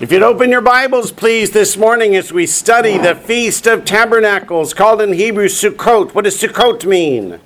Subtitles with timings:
[0.00, 4.74] If you'd open your Bibles, please, this morning as we study the Feast of Tabernacles,
[4.74, 6.12] called in Hebrew Sukkot.
[6.12, 7.38] What does Sukkot mean?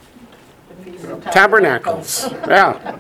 [1.30, 2.32] Tabernacles.
[2.48, 2.96] Yeah.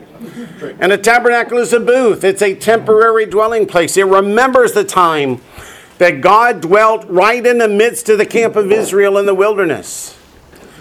[0.78, 3.96] And a tabernacle is a booth, it's a temporary dwelling place.
[3.96, 5.40] It remembers the time
[5.96, 10.14] that God dwelt right in the midst of the camp of Israel in the wilderness.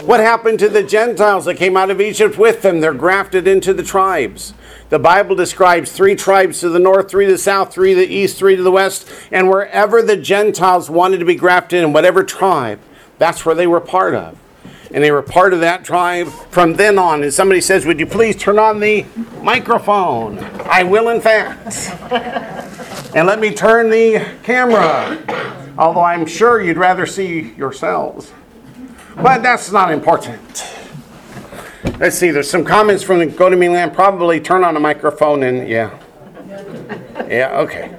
[0.02, 2.82] What happened to the Gentiles that came out of Egypt with them?
[2.82, 4.54] They're grafted into the tribes.
[4.90, 8.08] The Bible describes three tribes to the north, three to the south, three to the
[8.08, 9.10] east, three to the west.
[9.32, 12.80] And wherever the Gentiles wanted to be grafted in, whatever tribe,
[13.18, 14.40] that's where they were part of.
[14.94, 17.22] And they were part of that tribe from then on.
[17.22, 19.06] And somebody says, Would you please turn on the
[19.42, 20.40] microphone?
[20.40, 21.92] I will, in fact.
[23.14, 25.22] and let me turn the camera.
[25.78, 28.32] Although I'm sure you'd rather see yourselves.
[29.18, 30.77] But that's not important.
[32.00, 33.94] Let's see, there's some comments from the Go to Me Land.
[33.94, 36.00] Probably turn on a microphone and yeah.
[37.28, 37.96] Yeah, okay.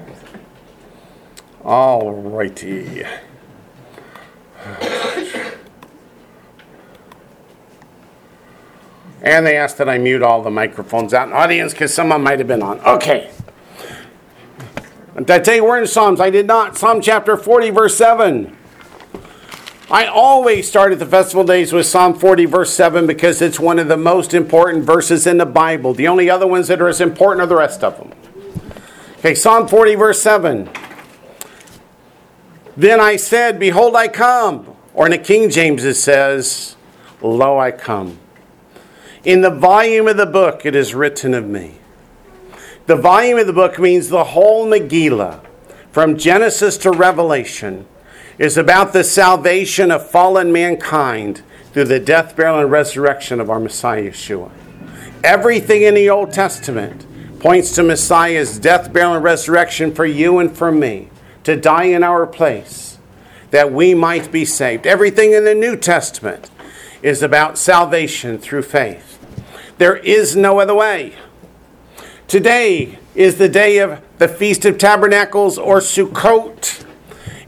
[1.65, 3.05] All righty.
[9.21, 12.23] And they asked that I mute all the microphones out in the audience because someone
[12.23, 12.81] might have been on.
[12.81, 13.31] Okay.
[15.17, 16.21] I tell you we're in Psalms?
[16.21, 16.79] I did not.
[16.79, 18.57] Psalm chapter 40, verse 7.
[19.91, 23.79] I always start at the festival days with Psalm 40, verse 7, because it's one
[23.79, 25.95] of the most important verses in the Bible.
[25.95, 28.13] The only other ones that are as important are the rest of them.
[29.21, 30.69] Okay, Psalm 40, verse 7.
[32.77, 34.77] Then I said, Behold, I come.
[34.93, 36.77] Or in the King James, it says,
[37.23, 38.19] Lo, I come.
[39.25, 41.77] In the volume of the book, it is written of me.
[42.85, 45.41] The volume of the book means the whole Megillah,
[45.93, 47.87] from Genesis to Revelation
[48.39, 53.59] is about the salvation of fallen mankind through the death, burial, and resurrection of our
[53.59, 54.51] Messiah Yeshua.
[55.25, 57.05] Everything in the Old Testament
[57.41, 61.09] points to Messiah's death, burial, and resurrection for you and for me
[61.45, 62.99] to die in our place
[63.51, 64.87] that we might be saved.
[64.87, 66.51] Everything in the New Testament
[67.03, 69.19] is about salvation through faith.
[69.79, 71.15] There is no other way.
[72.27, 76.85] Today is the day of the Feast of Tabernacles or Sukkot.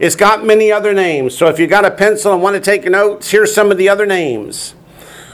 [0.01, 1.37] It's got many other names.
[1.37, 3.87] So if you got a pencil and want to take notes, here's some of the
[3.87, 4.73] other names.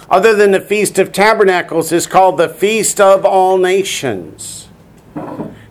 [0.10, 4.68] Other than the Feast of Tabernacles, is called the Feast of All Nations.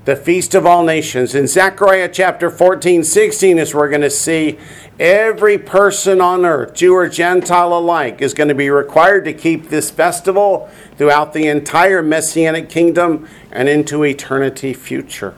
[0.06, 1.34] The Feast of All Nations.
[1.34, 4.58] In Zechariah chapter 14, 16 as we're going to see
[4.98, 9.68] every person on earth, Jew or Gentile alike, is going to be required to keep
[9.68, 15.34] this festival throughout the entire Messianic kingdom and into eternity future.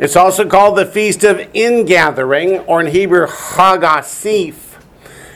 [0.00, 4.80] It's also called the Feast of Ingathering, or in Hebrew, Chag Asif,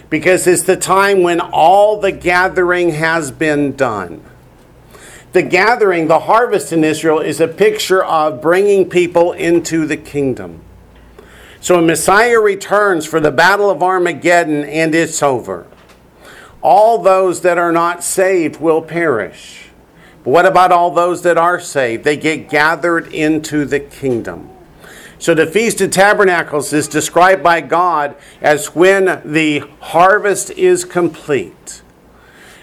[0.09, 4.25] because it's the time when all the gathering has been done.
[5.33, 10.63] The gathering, the harvest in Israel, is a picture of bringing people into the kingdom.
[11.61, 15.67] So when Messiah returns for the battle of Armageddon and it's over,
[16.63, 19.67] all those that are not saved will perish.
[20.23, 22.05] But what about all those that are saved?
[22.05, 24.53] They get gathered into the kingdom.
[25.25, 31.81] So the Feast of Tabernacles is described by God as when the harvest is complete.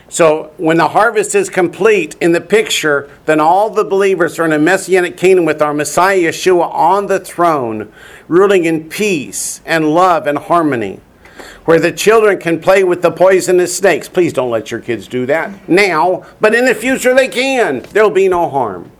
[0.10, 4.52] So when the harvest is complete in the picture, then all the believers are in
[4.52, 7.92] a messianic kingdom with our Messiah Yeshua on the throne,
[8.28, 11.00] ruling in peace and love and harmony.
[11.66, 14.08] Where the children can play with the poisonous snakes.
[14.08, 17.80] Please don't let your kids do that now, but in the future they can.
[17.92, 18.92] There'll be no harm.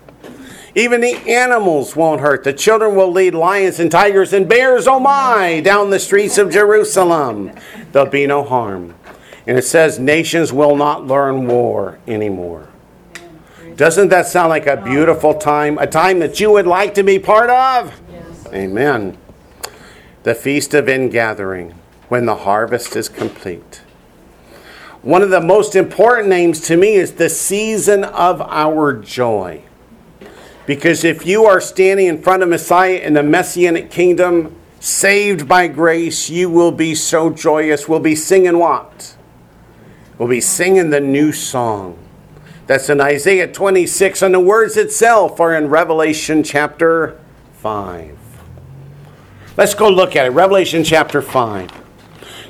[0.74, 2.44] Even the animals won't hurt.
[2.44, 6.52] The children will lead lions and tigers and bears, oh my, down the streets of
[6.52, 7.52] Jerusalem.
[7.92, 8.96] There'll be no harm.
[9.46, 12.70] And it says, nations will not learn war anymore.
[13.76, 15.78] Doesn't that sound like a beautiful time?
[15.78, 18.00] A time that you would like to be part of?
[18.10, 18.48] Yes.
[18.54, 19.18] Amen.
[20.24, 21.74] The Feast of Ingathering,
[22.08, 23.82] when the harvest is complete.
[25.02, 29.64] One of the most important names to me is the season of our joy.
[30.72, 35.68] Because if you are standing in front of Messiah in the Messianic kingdom, saved by
[35.68, 37.90] grace, you will be so joyous.
[37.90, 39.18] We'll be singing what?
[40.18, 42.00] We'll be singing the new song.
[42.68, 47.20] That's in Isaiah 26, and the words itself are in Revelation chapter
[47.56, 48.18] 5.
[49.58, 50.30] Let's go look at it.
[50.30, 51.70] Revelation chapter 5.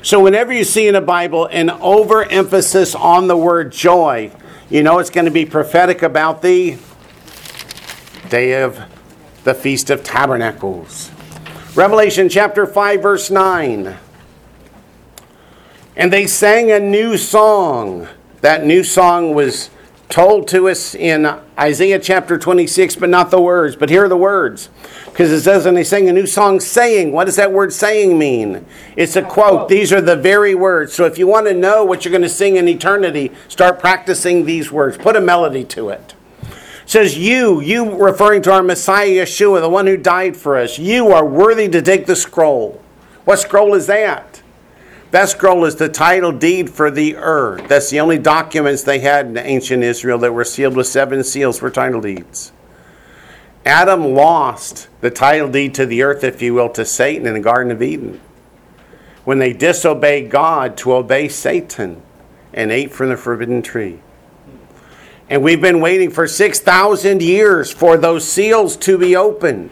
[0.02, 4.30] So, whenever you see in the Bible an overemphasis on the word joy,
[4.70, 6.78] you know it's going to be prophetic about the
[8.32, 8.80] day of
[9.44, 11.10] the Feast of Tabernacles.
[11.74, 13.94] Revelation chapter 5, verse 9.
[15.96, 18.08] And they sang a new song.
[18.40, 19.68] That new song was
[20.08, 21.26] told to us in
[21.58, 23.76] Isaiah chapter 26, but not the words.
[23.76, 24.70] But here are the words.
[25.04, 27.12] Because it says, and they sang a new song saying.
[27.12, 28.64] What does that word saying mean?
[28.96, 29.68] It's a quote.
[29.68, 30.94] These are the very words.
[30.94, 34.46] So if you want to know what you're going to sing in eternity, start practicing
[34.46, 34.96] these words.
[34.96, 36.14] Put a melody to it.
[36.86, 41.08] Says, You, you referring to our Messiah Yeshua, the one who died for us, you
[41.08, 42.82] are worthy to take the scroll.
[43.24, 44.42] What scroll is that?
[45.12, 47.68] That scroll is the title deed for the earth.
[47.68, 51.58] That's the only documents they had in ancient Israel that were sealed with seven seals
[51.58, 52.50] for title deeds.
[53.64, 57.40] Adam lost the title deed to the earth, if you will, to Satan in the
[57.40, 58.20] Garden of Eden.
[59.24, 62.02] When they disobeyed God to obey Satan
[62.52, 64.00] and ate from the forbidden tree.
[65.32, 69.70] And we've been waiting for 6,000 years for those seals to be opened.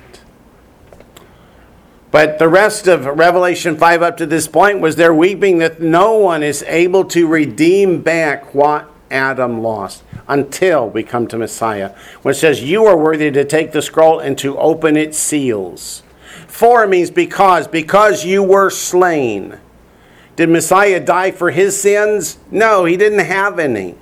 [2.10, 6.16] But the rest of Revelation 5 up to this point was they're weeping that no
[6.16, 11.94] one is able to redeem back what Adam lost until we come to Messiah.
[12.24, 16.02] It says, You are worthy to take the scroll and to open its seals.
[16.46, 19.60] For means because, because you were slain.
[20.36, 22.38] Did Messiah die for his sins?
[22.50, 23.96] No, he didn't have any.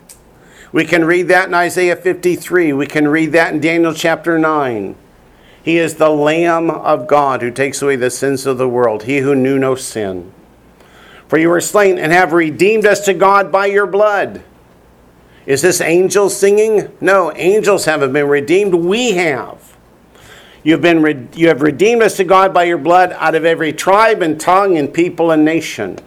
[0.73, 2.73] We can read that in Isaiah 53.
[2.73, 4.95] We can read that in Daniel chapter 9.
[5.63, 9.19] He is the Lamb of God who takes away the sins of the world, he
[9.19, 10.33] who knew no sin.
[11.27, 14.43] For you were slain and have redeemed us to God by your blood.
[15.45, 16.95] Is this angels singing?
[17.01, 18.75] No, angels haven't been redeemed.
[18.75, 19.77] We have.
[20.63, 23.73] You've been re- you have redeemed us to God by your blood out of every
[23.73, 25.99] tribe and tongue and people and nation.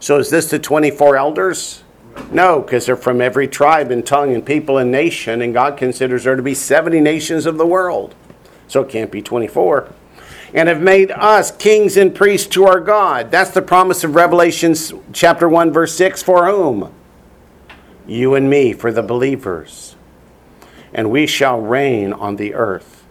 [0.00, 1.84] So is this the 24 elders?
[2.30, 6.24] No, because they're from every tribe and tongue and people and nation, and God considers
[6.24, 8.14] there to be 70 nations of the world
[8.68, 9.92] so it can't be 24.
[10.54, 13.30] And have made us kings and priests to our God.
[13.30, 14.74] That's the promise of Revelation
[15.12, 16.22] chapter 1, verse 6.
[16.22, 16.92] For whom?
[18.06, 19.96] You and me, for the believers.
[20.94, 23.04] And we shall reign on the earth.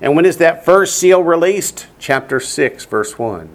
[0.00, 1.88] And when is that first seal released?
[1.98, 3.50] Chapter 6, verse 1.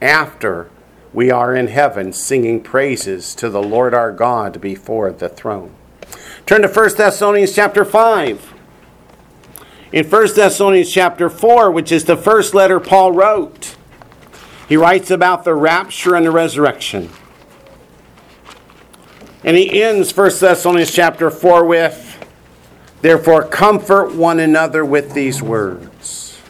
[0.00, 0.70] After
[1.12, 5.74] we are in heaven singing praises to the Lord our God before the throne.
[6.46, 8.52] Turn to 1 Thessalonians chapter 5
[9.92, 13.76] in 1 Thessalonians chapter 4, which is the first letter Paul wrote,
[14.66, 17.10] he writes about the rapture and the resurrection.
[19.44, 22.08] And he ends 1 Thessalonians chapter 4 with,
[23.02, 26.40] Therefore, comfort one another with these words.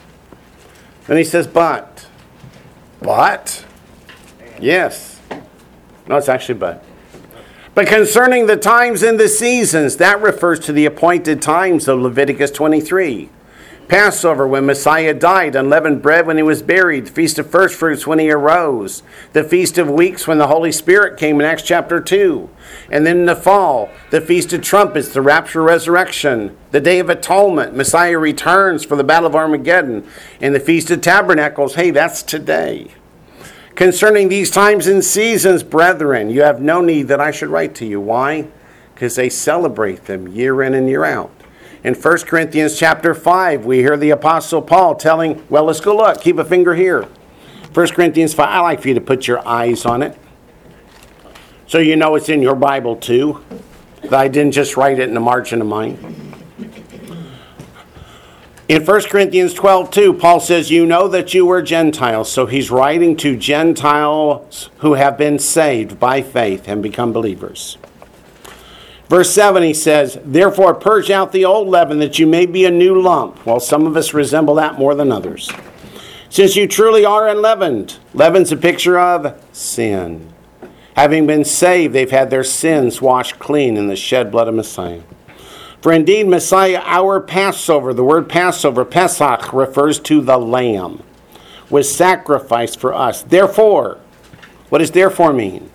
[1.09, 2.07] Then he says, But.
[3.01, 3.65] But?
[4.63, 5.21] Yes.
[6.07, 6.85] No, it's actually but.
[7.75, 12.51] But concerning the times and the seasons, that refers to the appointed times of Leviticus
[12.53, 13.29] 23.
[13.89, 18.21] Passover when Messiah died, unleavened bread when he was buried, Feast of First Fruits when
[18.21, 22.49] he arose, the Feast of Weeks when the Holy Spirit came in Acts chapter 2,
[22.91, 27.11] and then in the fall, the Feast of Trumpets, the rapture resurrection, the Day of
[27.11, 30.07] Atonement, Messiah returns for the Battle of Armageddon,
[30.41, 31.75] and the Feast of Tabernacles.
[31.75, 32.93] Hey, that's today.
[33.75, 37.87] Concerning these times and seasons, brethren, you have no need that I should write to
[37.87, 38.01] you.
[38.01, 38.47] Why?
[38.95, 41.31] Because they celebrate them year in and year out.
[41.83, 46.21] In 1 Corinthians chapter 5, we hear the Apostle Paul telling, well, let's go look.
[46.21, 47.09] Keep a finger here.
[47.73, 50.19] 1 Corinthians 5, I like for you to put your eyes on it.
[51.67, 53.43] So you know it's in your Bible too.
[54.03, 56.32] That I didn't just write it in the margin of mine.
[58.73, 62.33] In 1 Corinthians 12, 2, Paul says, You know that you were Gentiles.
[62.33, 67.77] So he's writing to Gentiles who have been saved by faith and become believers.
[69.11, 72.71] Verse 7, he says, Therefore purge out the old leaven that you may be a
[72.71, 73.45] new lump.
[73.45, 75.51] Well, some of us resemble that more than others.
[76.31, 80.33] Since you truly are unleavened, leaven's a picture of sin.
[80.97, 85.03] Having been saved, they've had their sins washed clean in the shed blood of Messiah.
[85.83, 91.03] For indeed, Messiah, our Passover, the word Passover, Pesach, refers to the Lamb,
[91.69, 93.23] was sacrificed for us.
[93.23, 93.99] Therefore,
[94.69, 95.71] what does therefore mean?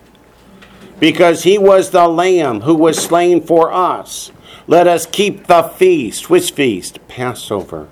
[1.01, 4.31] Because he was the Lamb who was slain for us.
[4.65, 6.29] Let us keep the feast.
[6.29, 7.05] Which feast?
[7.09, 7.89] Passover.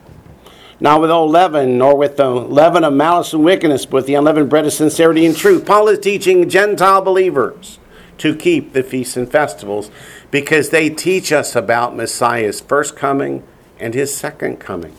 [0.80, 4.16] Not with old leaven, nor with the leaven of malice and wickedness, but with the
[4.16, 5.66] unleavened bread of sincerity and truth.
[5.66, 7.78] Paul is teaching Gentile believers
[8.18, 9.92] to keep the feasts and festivals
[10.32, 13.44] because they teach us about Messiah's first coming
[13.80, 14.96] and his second coming.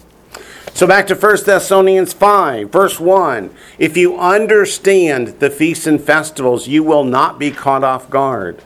[0.74, 3.50] So back to 1 Thessalonians 5, verse 1.
[3.78, 8.62] If you understand the feasts and festivals, you will not be caught off guard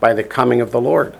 [0.00, 1.14] by the coming of the Lord.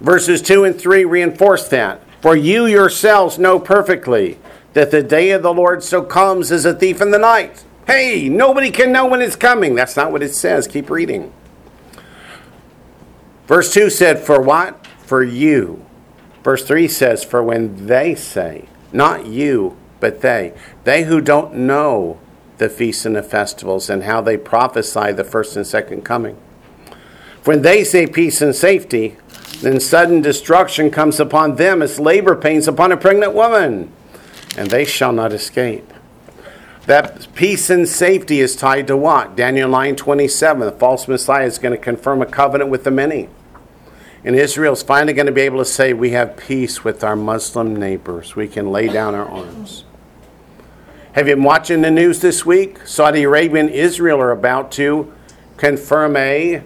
[0.00, 2.00] Verses 2 and 3 reinforce that.
[2.20, 4.38] For you yourselves know perfectly
[4.72, 7.64] that the day of the Lord so comes as a thief in the night.
[7.92, 9.74] Hey, nobody can know when it's coming.
[9.74, 10.66] That's not what it says.
[10.66, 11.30] Keep reading.
[13.46, 14.86] Verse 2 said, For what?
[15.04, 15.84] For you.
[16.42, 22.18] Verse 3 says, For when they say, not you, but they, they who don't know
[22.56, 26.38] the feasts and the festivals and how they prophesy the first and second coming.
[27.44, 29.18] When they say peace and safety,
[29.60, 33.92] then sudden destruction comes upon them as labor pains upon a pregnant woman,
[34.56, 35.91] and they shall not escape.
[36.86, 39.36] That peace and safety is tied to what?
[39.36, 40.66] Daniel 9 27.
[40.66, 43.28] The false Messiah is going to confirm a covenant with the many.
[44.24, 47.14] And Israel is finally going to be able to say, We have peace with our
[47.14, 48.34] Muslim neighbors.
[48.34, 49.84] We can lay down our arms.
[51.12, 52.84] Have you been watching the news this week?
[52.86, 55.12] Saudi Arabia and Israel are about to
[55.58, 56.62] confirm a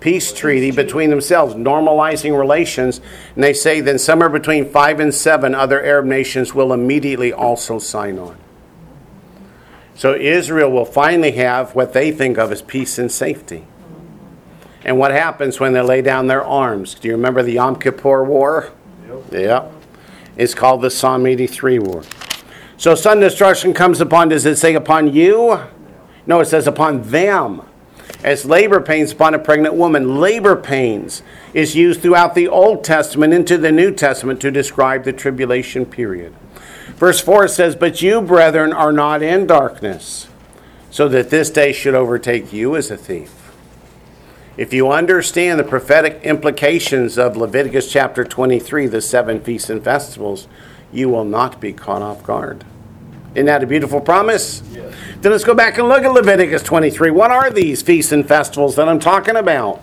[0.00, 3.02] peace treaty between themselves, normalizing relations.
[3.34, 7.78] And they say then somewhere between five and seven other Arab nations will immediately also
[7.78, 8.38] sign on.
[9.96, 13.64] So Israel will finally have what they think of as peace and safety.
[14.84, 16.94] And what happens when they lay down their arms?
[16.94, 18.72] Do you remember the Yom Kippur War?
[19.08, 19.32] Yep.
[19.32, 19.70] Yeah.
[20.36, 22.02] It's called the Psalm 83 War.
[22.76, 25.60] So sudden destruction comes upon, does it say upon you?
[26.26, 27.62] No, it says upon them.
[28.22, 30.20] As labor pains upon a pregnant woman.
[30.20, 31.22] Labor pains
[31.54, 36.34] is used throughout the Old Testament into the New Testament to describe the tribulation period.
[36.94, 40.28] Verse 4 says, But you, brethren, are not in darkness,
[40.90, 43.52] so that this day should overtake you as a thief.
[44.56, 50.48] If you understand the prophetic implications of Leviticus chapter 23, the seven feasts and festivals,
[50.92, 52.64] you will not be caught off guard.
[53.34, 54.62] Isn't that a beautiful promise?
[54.72, 54.94] Yes.
[55.20, 57.10] Then let's go back and look at Leviticus 23.
[57.10, 59.82] What are these feasts and festivals that I'm talking about?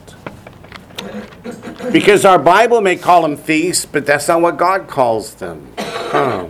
[1.91, 5.71] Because our Bible may call them feasts, but that's not what God calls them.
[5.77, 6.47] Huh.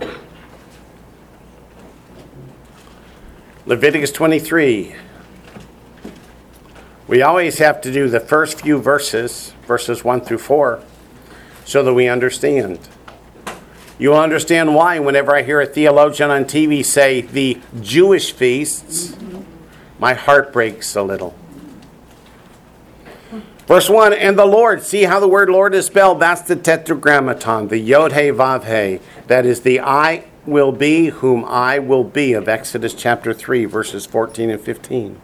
[3.66, 4.94] Leviticus 23.
[7.08, 10.82] We always have to do the first few verses, verses 1 through 4,
[11.64, 12.78] so that we understand.
[13.98, 19.16] You'll understand why whenever I hear a theologian on TV say the Jewish feasts,
[19.98, 21.34] my heart breaks a little.
[23.66, 26.20] Verse 1 And the Lord, see how the word Lord is spelled?
[26.20, 29.00] That's the tetragrammaton, the Yod He Vav He.
[29.28, 34.06] That is the I will be whom I will be of Exodus chapter 3, verses
[34.06, 35.20] 14 and 15.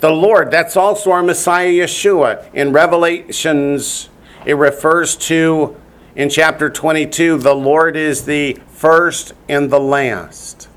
[0.00, 2.52] The Lord, that's also our Messiah Yeshua.
[2.52, 4.08] In Revelations,
[4.44, 5.76] it refers to
[6.14, 10.68] in chapter 22, the Lord is the first and the last.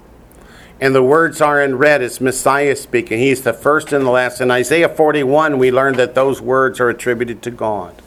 [0.79, 2.01] And the words are in red.
[2.01, 3.19] It's Messiah speaking.
[3.19, 4.39] He's the first and the last.
[4.39, 8.01] In Isaiah 41, we learn that those words are attributed to God.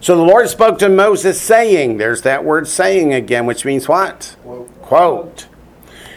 [0.00, 4.36] So the Lord spoke to Moses, saying, There's that word saying again, which means what?
[4.42, 4.82] Quote.
[4.82, 5.46] Quote.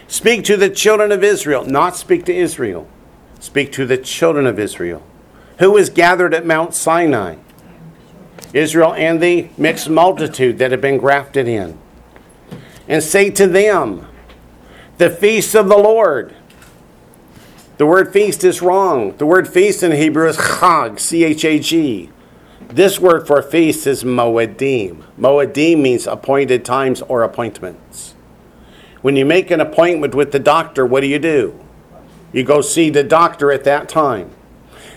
[0.07, 2.87] Speak to the children of Israel, not speak to Israel.
[3.39, 5.03] Speak to the children of Israel.
[5.59, 7.35] Who is gathered at Mount Sinai?
[8.53, 11.77] Israel and the mixed multitude that have been grafted in.
[12.87, 14.07] And say to them,
[14.97, 16.35] the feast of the Lord.
[17.77, 19.17] The word feast is wrong.
[19.17, 22.09] The word feast in Hebrew is chag, C H A G.
[22.73, 25.03] This word for feast is moedim.
[25.15, 28.15] Moedim means appointed times or appointments.
[29.03, 31.63] When you make an appointment with the doctor, what do you do?
[32.31, 34.31] You go see the doctor at that time.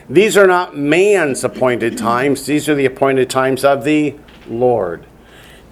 [0.09, 4.15] These are not man's appointed times, these are the appointed times of the
[4.49, 5.05] Lord.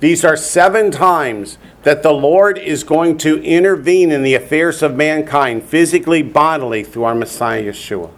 [0.00, 4.94] These are seven times that the Lord is going to intervene in the affairs of
[4.94, 8.10] mankind, physically, bodily, through our Messiah Yeshua.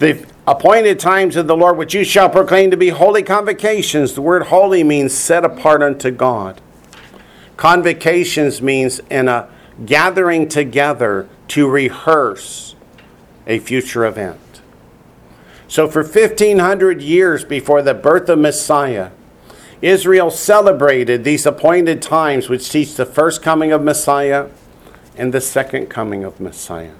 [0.00, 4.14] The appointed times of the Lord, which you shall proclaim to be holy convocations.
[4.14, 6.60] The word holy means set apart unto God.
[7.56, 9.48] Convocations means in a
[9.86, 12.74] gathering together to rehearse
[13.46, 14.60] a future event.
[15.68, 19.10] So, for 1500 years before the birth of Messiah,
[19.80, 24.48] Israel celebrated these appointed times which teach the first coming of Messiah
[25.16, 26.94] and the second coming of Messiah.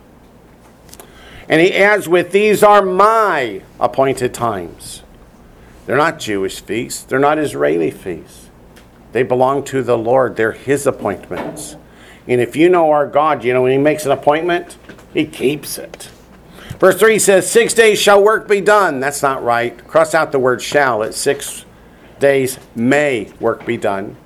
[1.50, 5.02] And he adds, with these are my appointed times.
[5.84, 8.48] They're not Jewish feasts, they're not Israeli feasts.
[9.10, 11.74] They belong to the Lord, they're his appointments.
[12.28, 14.78] And if you know our God, you know when he makes an appointment,
[15.12, 16.08] he keeps it.
[16.78, 19.00] Verse 3 says, Six days shall work be done.
[19.00, 19.76] That's not right.
[19.88, 21.02] Cross out the word shall.
[21.02, 21.64] It's six
[22.20, 24.16] days may work be done.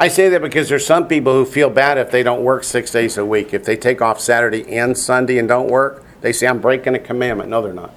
[0.00, 2.92] I say that because there's some people who feel bad if they don't work six
[2.92, 3.52] days a week.
[3.52, 7.00] If they take off Saturday and Sunday and don't work, they say, I'm breaking a
[7.00, 7.50] commandment.
[7.50, 7.92] No, they're not.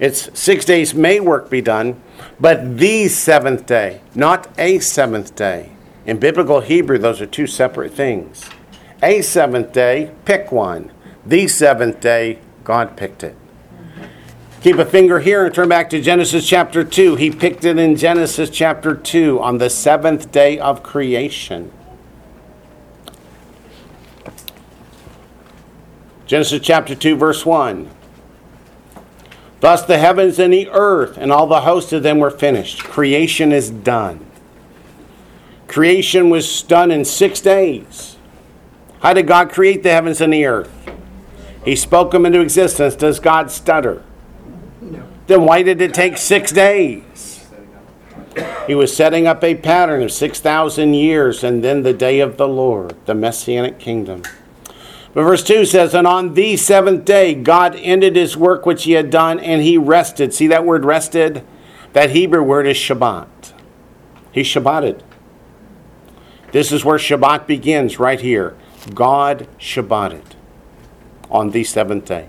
[0.00, 2.00] It's six days may work be done,
[2.40, 5.72] but the seventh day, not a seventh day.
[6.06, 8.48] In biblical Hebrew, those are two separate things.
[9.02, 10.90] A seventh day, pick one.
[11.26, 13.36] The seventh day, God picked it.
[14.60, 17.14] Keep a finger here and turn back to Genesis chapter 2.
[17.14, 21.70] He picked it in Genesis chapter 2 on the seventh day of creation.
[26.26, 27.88] Genesis chapter 2, verse 1.
[29.60, 32.82] Thus the heavens and the earth and all the host of them were finished.
[32.82, 34.26] Creation is done.
[35.68, 38.16] Creation was done in six days.
[39.00, 40.72] How did God create the heavens and the earth?
[41.64, 42.96] He spoke them into existence.
[42.96, 44.02] Does God stutter?
[45.28, 47.46] Then why did it take six days?
[48.66, 52.48] He was setting up a pattern of 6,000 years and then the day of the
[52.48, 54.22] Lord, the Messianic kingdom.
[55.12, 58.92] But verse 2 says, And on the seventh day, God ended his work which he
[58.92, 60.32] had done, and he rested.
[60.32, 61.44] See that word rested?
[61.92, 63.52] That Hebrew word is Shabbat.
[64.32, 65.02] He Shabbated.
[66.52, 68.56] This is where Shabbat begins, right here.
[68.94, 70.36] God Shabbated
[71.30, 72.28] on the seventh day.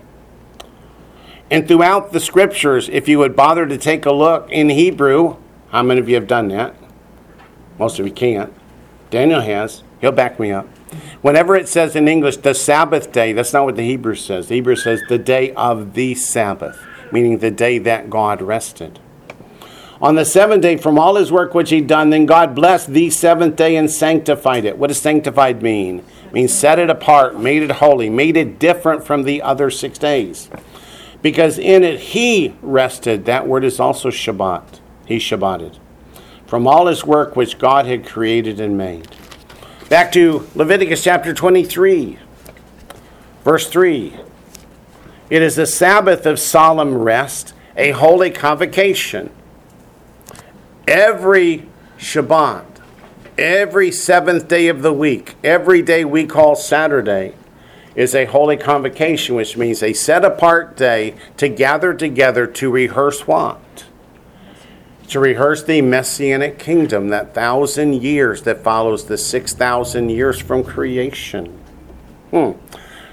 [1.50, 5.36] And throughout the scriptures, if you would bother to take a look in Hebrew,
[5.70, 6.74] how many of you have done that?
[7.78, 8.52] Most of you can't.
[9.10, 9.82] Daniel has.
[10.00, 10.66] He'll back me up.
[11.22, 14.48] Whenever it says in English the Sabbath day, that's not what the Hebrew says.
[14.48, 16.80] The Hebrew says the day of the Sabbath,
[17.12, 18.98] meaning the day that God rested.
[20.00, 23.10] On the seventh day, from all his work which he'd done, then God blessed the
[23.10, 24.78] seventh day and sanctified it.
[24.78, 25.98] What does sanctified mean?
[26.26, 29.98] It means set it apart, made it holy, made it different from the other six
[29.98, 30.48] days.
[31.22, 33.24] Because in it he rested.
[33.24, 34.80] That word is also Shabbat.
[35.06, 35.78] He Shabbated.
[36.46, 39.08] From all his work which God had created and made.
[39.88, 42.18] Back to Leviticus chapter 23,
[43.44, 44.14] verse 3.
[45.28, 49.30] It is a Sabbath of solemn rest, a holy convocation.
[50.86, 52.64] Every Shabbat,
[53.38, 57.34] every seventh day of the week, every day we call Saturday,
[57.94, 63.26] is a holy convocation, which means a set apart day to gather together to rehearse
[63.26, 63.60] what?
[65.10, 71.46] to rehearse the messianic kingdom, that thousand years that follows the 6,000 years from creation.
[72.30, 72.52] Hmm.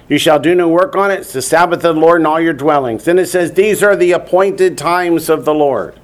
[0.08, 1.22] You shall do no work on it.
[1.22, 3.04] It's the Sabbath of the Lord in all your dwellings.
[3.04, 6.00] Then it says, These are the appointed times of the Lord.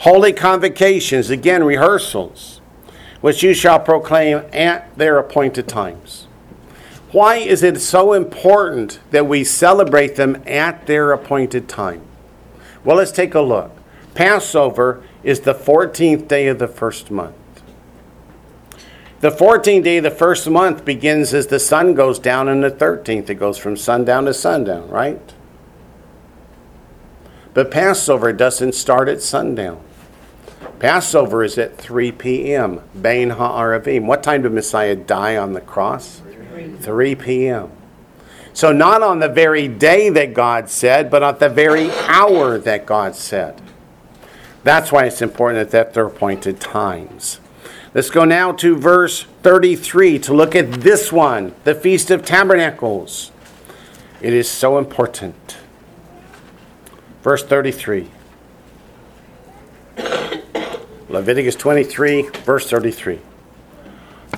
[0.00, 2.60] Holy convocations, again, rehearsals,
[3.22, 6.28] which you shall proclaim at their appointed times.
[7.12, 12.02] Why is it so important that we celebrate them at their appointed time?
[12.84, 13.72] Well, let's take a look.
[14.14, 17.34] Passover is the 14th day of the first month.
[19.20, 22.70] The 14th day of the first month begins as the sun goes down, and the
[22.70, 25.20] 13th it goes from sundown to sundown, right?
[27.52, 29.82] But Passover doesn't start at sundown.
[30.78, 32.80] Passover is at 3 p.m.
[32.98, 34.06] Bain Ha'aravim.
[34.06, 36.22] What time did Messiah die on the cross?
[36.60, 37.70] 3, 3 p.m.
[38.52, 42.84] So, not on the very day that God said, but at the very hour that
[42.84, 43.60] God said.
[44.64, 47.40] That's why it's important that they're appointed times.
[47.94, 53.32] Let's go now to verse 33 to look at this one, the Feast of Tabernacles.
[54.20, 55.56] It is so important.
[57.22, 58.10] Verse 33.
[61.08, 63.20] Leviticus 23, verse 33.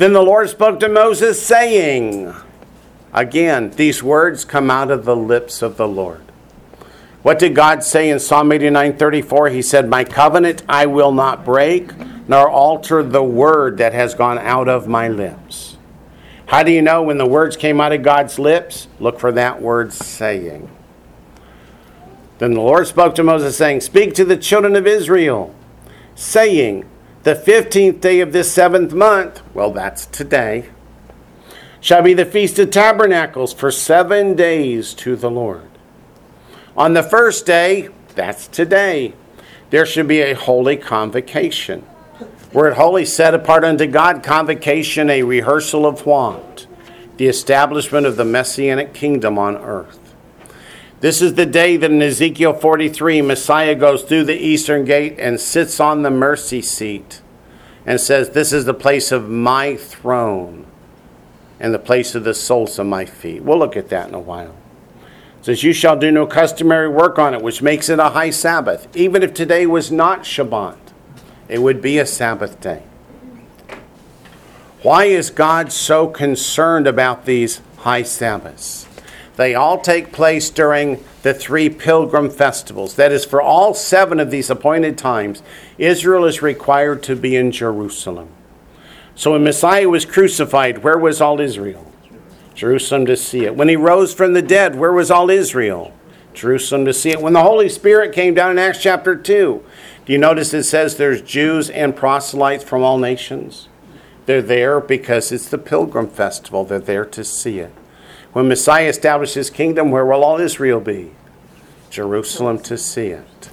[0.02, 2.34] Then the Lord spoke to Moses, saying,
[3.12, 6.22] Again, these words come out of the lips of the Lord.
[7.22, 9.50] What did God say in Psalm 89 34?
[9.50, 11.92] He said, My covenant I will not break,
[12.26, 15.76] nor alter the word that has gone out of my lips.
[16.46, 18.88] How do you know when the words came out of God's lips?
[18.98, 20.68] Look for that word saying.
[22.38, 25.54] Then the Lord spoke to Moses, saying, Speak to the children of Israel,
[26.16, 26.86] saying,
[27.22, 30.70] The fifteenth day of this seventh month, well, that's today,
[31.80, 35.70] shall be the Feast of Tabernacles for seven days to the Lord.
[36.76, 39.14] On the first day, that's today,
[39.70, 41.86] there should be a holy convocation.
[42.52, 46.66] Word holy set apart unto God, convocation, a rehearsal of what?
[47.18, 50.01] The establishment of the messianic kingdom on earth.
[51.02, 55.38] This is the day that in Ezekiel 43, Messiah goes through the eastern gate and
[55.38, 57.20] sits on the mercy seat
[57.84, 60.64] and says, This is the place of my throne
[61.60, 63.42] and the place of the soles of my feet.
[63.42, 64.56] We'll look at that in a while
[65.42, 68.88] says, You shall do no customary work on it, which makes it a high Sabbath.
[68.96, 70.78] Even if today was not Shabbat,
[71.48, 72.84] it would be a Sabbath day.
[74.82, 78.86] Why is God so concerned about these high Sabbaths?
[79.42, 82.94] They all take place during the three pilgrim festivals.
[82.94, 85.42] That is, for all seven of these appointed times,
[85.78, 88.28] Israel is required to be in Jerusalem.
[89.16, 91.90] So when Messiah was crucified, where was all Israel?
[92.54, 93.56] Jerusalem to see it.
[93.56, 95.92] When he rose from the dead, where was all Israel?
[96.32, 97.20] Jerusalem to see it.
[97.20, 99.64] When the Holy Spirit came down in Acts chapter 2,
[100.06, 103.68] do you notice it says there's Jews and proselytes from all nations?
[104.26, 106.64] They're there because it's the pilgrim festival.
[106.64, 107.72] They're there to see it.
[108.32, 111.12] When Messiah establishes his kingdom, where will all Israel be?
[111.90, 113.50] Jerusalem to see it.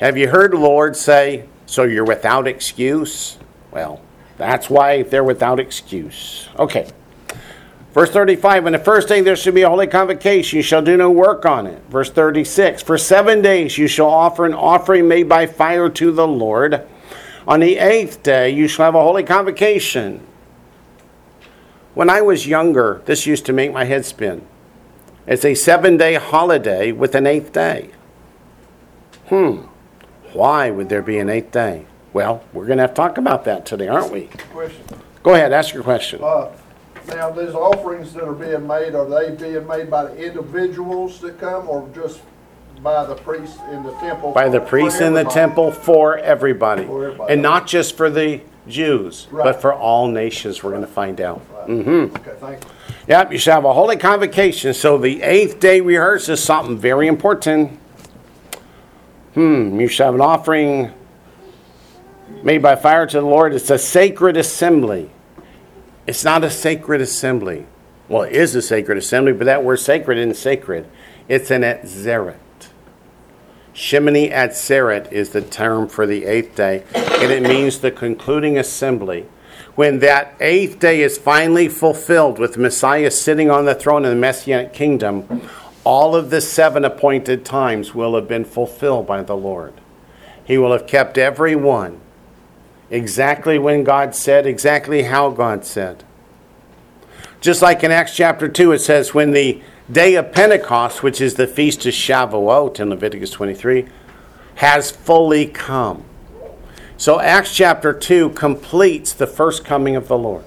[0.00, 3.38] Have you heard the Lord say, So you're without excuse?
[3.70, 4.00] Well,
[4.36, 6.48] that's why they're without excuse.
[6.58, 6.90] Okay.
[7.92, 10.58] Verse 35, on the first day there shall be a holy convocation.
[10.58, 11.82] You shall do no work on it.
[11.88, 16.26] Verse 36, for seven days you shall offer an offering made by fire to the
[16.26, 16.86] Lord.
[17.48, 20.20] On the eighth day you shall have a holy convocation.
[21.96, 24.46] When I was younger, this used to make my head spin.
[25.26, 27.88] It's a seven day holiday with an eighth day.
[29.30, 29.62] Hmm,
[30.34, 31.86] why would there be an eighth day?
[32.12, 34.28] Well, we're going to have to talk about that today, aren't we?
[34.52, 34.84] Question.
[35.22, 36.22] Go ahead, ask your question.
[36.22, 36.52] Uh,
[37.08, 41.40] now, these offerings that are being made, are they being made by the individuals that
[41.40, 42.20] come or just
[42.82, 44.32] by the priests in the temple?
[44.32, 46.84] By the priests in the temple for everybody.
[46.84, 47.32] For everybody.
[47.32, 49.60] And not just for the Jews, but Right.
[49.60, 51.40] for all nations, we're going to find out.
[51.68, 52.16] Mm-hmm.
[52.16, 52.70] Okay, thank you.
[53.08, 54.74] Yep, you shall have a holy convocation.
[54.74, 57.78] So the eighth day rehearse is something very important.
[59.34, 60.92] Hmm, you shall have an offering
[62.42, 63.54] made by fire to the Lord.
[63.54, 65.10] It's a sacred assembly.
[66.06, 67.66] It's not a sacred assembly.
[68.08, 70.86] Well, it is a sacred assembly, but that word sacred isn't sacred.
[71.28, 72.36] It's an Atzeret.
[73.76, 79.26] Shemini Atzeret is the term for the eighth day, and it means the concluding assembly.
[79.74, 84.16] When that eighth day is finally fulfilled with Messiah sitting on the throne in the
[84.16, 85.42] Messianic kingdom,
[85.84, 89.74] all of the seven appointed times will have been fulfilled by the Lord.
[90.42, 92.00] He will have kept every one
[92.88, 96.02] exactly when God said, exactly how God said.
[97.42, 101.34] Just like in Acts chapter 2, it says, when the day of Pentecost, which is
[101.34, 103.86] the feast of Shavuot in Leviticus 23,
[104.56, 106.04] has fully come.
[106.96, 110.44] So Acts chapter 2 completes the first coming of the Lord.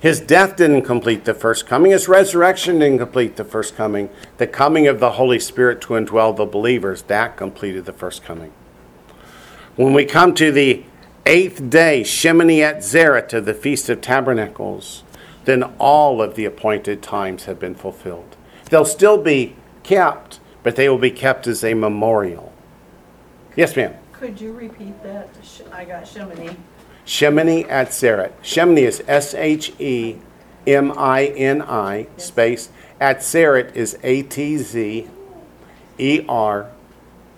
[0.00, 1.90] His death didn't complete the first coming.
[1.90, 4.10] His resurrection didn't complete the first coming.
[4.36, 8.52] The coming of the Holy Spirit to indwell the believers, that completed the first coming.
[9.74, 10.84] When we come to the
[11.26, 15.02] eighth day, Shemini Atzeret, of the Feast of Tabernacles,
[15.48, 18.36] then all of the appointed times have been fulfilled.
[18.70, 22.52] They'll still be kept, but they will be kept as a memorial.
[23.56, 23.94] Yes, ma'am.
[24.12, 25.28] Could you repeat that?
[25.72, 26.54] I got Shemini.
[27.06, 28.32] Shemini Atzeret.
[28.42, 30.16] Shemini is S H E
[30.66, 32.68] M I N I space.
[33.00, 35.08] Atzeret is A T Z
[35.98, 36.70] E R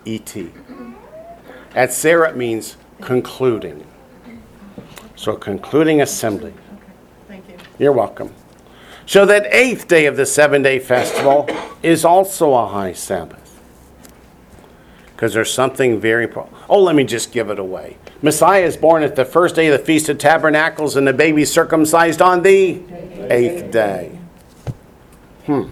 [0.03, 0.51] E T.
[1.71, 3.85] Atzeret means concluding.
[5.15, 6.53] So, concluding assembly.
[7.81, 8.31] You're welcome.
[9.07, 11.49] So, that eighth day of the seven day festival
[11.81, 13.59] is also a high Sabbath.
[15.07, 16.31] Because there's something very.
[16.69, 17.97] Oh, let me just give it away.
[18.21, 21.43] Messiah is born at the first day of the Feast of Tabernacles, and the baby
[21.43, 22.83] circumcised on the
[23.31, 24.15] eighth day.
[25.47, 25.69] Hmm.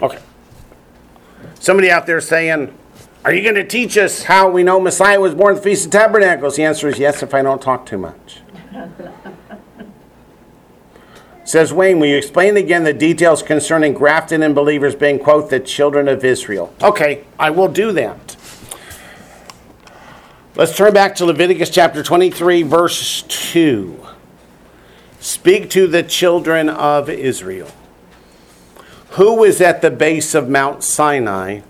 [0.00, 0.18] Okay.
[1.56, 2.74] Somebody out there saying,
[3.26, 5.84] Are you going to teach us how we know Messiah was born at the Feast
[5.84, 6.56] of Tabernacles?
[6.56, 8.38] The answer is yes, if I don't talk too much.
[11.50, 15.58] Says Wayne, will you explain again the details concerning grafted and believers being, quote, the
[15.58, 16.72] children of Israel?
[16.80, 18.36] Okay, I will do that.
[20.54, 23.98] Let's turn back to Leviticus chapter 23, verse 2.
[25.18, 27.72] Speak to the children of Israel.
[29.14, 31.62] Who was at the base of Mount Sinai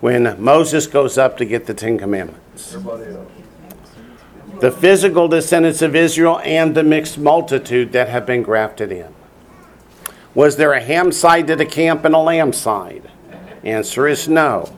[0.00, 2.76] when Moses goes up to get the Ten Commandments?
[2.76, 3.39] Everybody else.
[4.60, 9.14] The physical descendants of Israel and the mixed multitude that have been grafted in.
[10.34, 13.10] Was there a ham side to the camp and a lamb side?
[13.64, 14.76] Answer is no.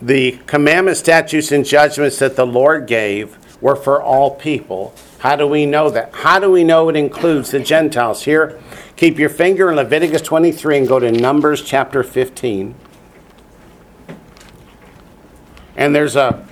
[0.00, 4.94] The commandment, statutes, and judgments that the Lord gave were for all people.
[5.18, 6.14] How do we know that?
[6.14, 8.24] How do we know it includes the Gentiles?
[8.24, 8.60] Here,
[8.96, 12.74] keep your finger in Leviticus 23 and go to Numbers chapter 15.
[15.76, 16.46] And there's a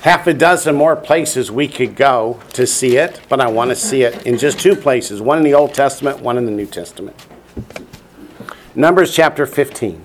[0.00, 3.76] half a dozen more places we could go to see it, but I want to
[3.76, 6.66] see it in just two places one in the Old Testament, one in the New
[6.66, 7.16] Testament.
[8.74, 10.04] Numbers chapter 15.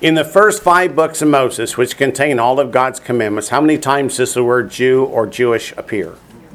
[0.00, 3.76] In the first five books of Moses, which contain all of God's commandments, how many
[3.76, 6.14] times does the word Jew or Jewish appear?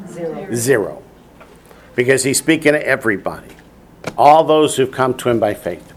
[0.10, 0.54] Zero.
[0.54, 1.04] Zero.
[1.94, 3.56] Because he's speaking to everybody,
[4.18, 5.95] all those who've come to him by faith.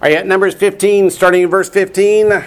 [0.00, 2.44] Are you at Numbers 15, starting in verse 15?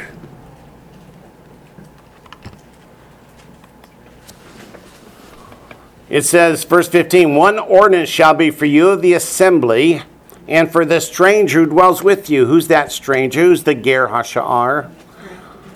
[6.07, 10.01] It says, verse 15, one ordinance shall be for you of the assembly
[10.47, 12.45] and for the stranger who dwells with you.
[12.45, 13.41] Who's that stranger?
[13.41, 14.89] Who's the Ger Hasha'ar?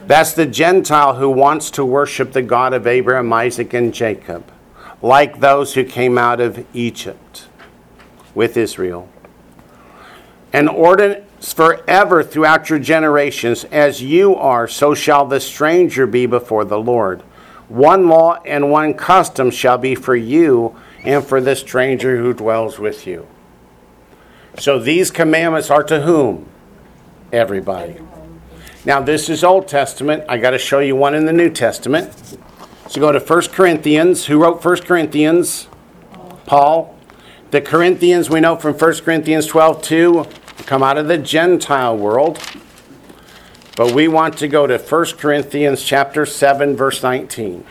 [0.07, 4.49] That's the Gentile who wants to worship the God of Abraham, Isaac, and Jacob,
[5.01, 7.47] like those who came out of Egypt
[8.33, 9.09] with Israel.
[10.53, 16.65] An ordinance forever throughout your generations, as you are, so shall the stranger be before
[16.65, 17.21] the Lord.
[17.67, 22.80] One law and one custom shall be for you and for the stranger who dwells
[22.80, 23.28] with you.
[24.60, 26.48] So these commandments are to whom?
[27.32, 28.00] Everybody.
[28.86, 30.24] Now, this is Old Testament.
[30.30, 32.13] I got to show you one in the New Testament.
[32.88, 34.28] So go to 1 Corinthians.
[34.28, 35.67] Who wrote 1 Corinthians?
[36.45, 36.95] Paul.
[37.52, 40.26] The Corinthians, we know from 1 Corinthians 12 2,
[40.63, 42.39] come out of the Gentile world.
[43.76, 47.65] But we want to go to 1 Corinthians chapter 7 verse 19.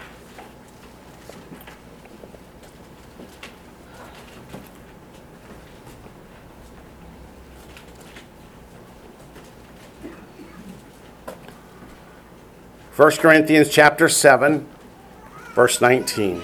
[12.90, 14.68] First Corinthians chapter 7
[15.54, 16.42] verse 19.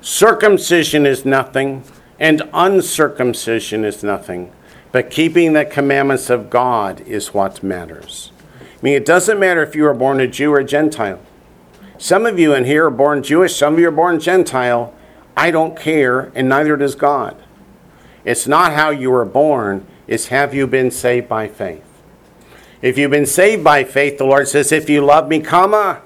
[0.00, 1.82] Circumcision is nothing
[2.18, 4.52] and uncircumcision is nothing
[4.96, 8.32] but keeping the commandments of God is what matters.
[8.50, 11.20] I mean, it doesn't matter if you are born a Jew or a Gentile.
[11.98, 14.94] Some of you in here are born Jewish, some of you are born Gentile.
[15.36, 17.36] I don't care, and neither does God.
[18.24, 21.84] It's not how you were born, it's have you been saved by faith.
[22.80, 26.00] If you've been saved by faith, the Lord says, if you love me, comma,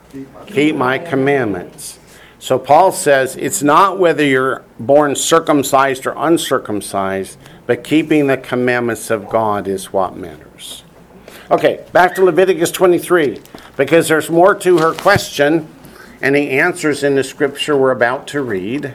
[0.48, 2.00] keep my commandments.
[2.40, 7.38] So Paul says it's not whether you're born circumcised or uncircumcised,
[7.70, 10.82] but keeping the commandments of God is what matters.
[11.52, 13.40] Okay, back to Leviticus 23,
[13.76, 15.68] because there's more to her question,
[16.20, 18.94] and the answers in the scripture we're about to read.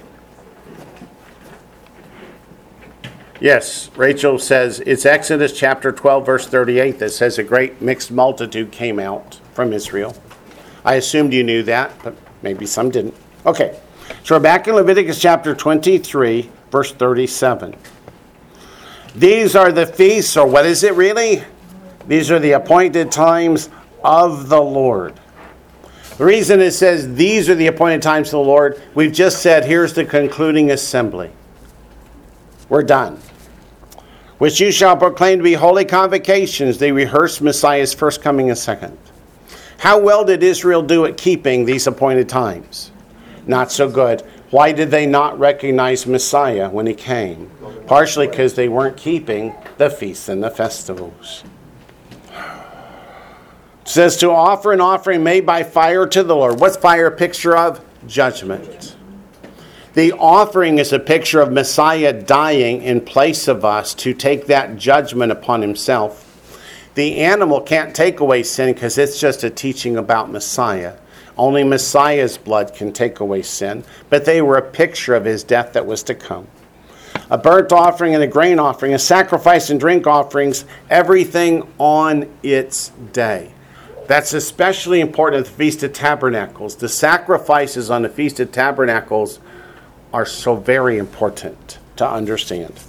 [3.40, 8.74] Yes, Rachel says it's Exodus chapter 12, verse 38 that says a great mixed multitude
[8.74, 10.18] came out from Israel.
[10.84, 13.16] I assumed you knew that, but maybe some didn't.
[13.46, 13.80] Okay,
[14.26, 17.78] so we're back in Leviticus chapter 23, verse 37.
[19.16, 21.44] These are the feasts, or what is it really?
[22.08, 23.70] These are the appointed times
[24.04, 25.20] of the Lord.
[26.18, 29.66] The reason it says these are the appointed times of the Lord, we've just said
[29.66, 31.32] here's the concluding assembly.
[32.70, 33.20] We're done.
[34.38, 36.78] Which you shall proclaim to be holy convocations.
[36.78, 38.98] They rehearse Messiah's first coming and second.
[39.78, 42.92] How well did Israel do at keeping these appointed times?
[43.48, 44.24] not so good.
[44.52, 47.50] Why did they not recognize Messiah when he came?
[47.88, 51.44] Partially because they weren't keeping the feasts and the festivals.
[53.82, 56.60] It says to offer an offering made by fire to the Lord.
[56.60, 57.84] What's fire a picture of?
[58.08, 58.96] Judgment.
[59.94, 64.76] The offering is a picture of Messiah dying in place of us to take that
[64.76, 66.24] judgment upon himself.
[66.96, 70.96] The animal can't take away sin because it's just a teaching about Messiah.
[71.38, 75.74] Only Messiah's blood can take away sin, but they were a picture of his death
[75.74, 76.48] that was to come.
[77.30, 82.90] A burnt offering and a grain offering, a sacrifice and drink offerings, everything on its
[83.12, 83.52] day.
[84.08, 86.76] That's especially important at the Feast of Tabernacles.
[86.76, 89.40] The sacrifices on the Feast of Tabernacles
[90.14, 92.80] are so very important to understand.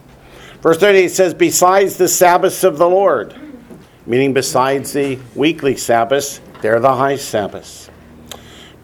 [0.60, 3.34] Verse 38 says, Besides the Sabbaths of the Lord,
[4.04, 7.85] meaning besides the weekly Sabbaths, they're the high Sabbaths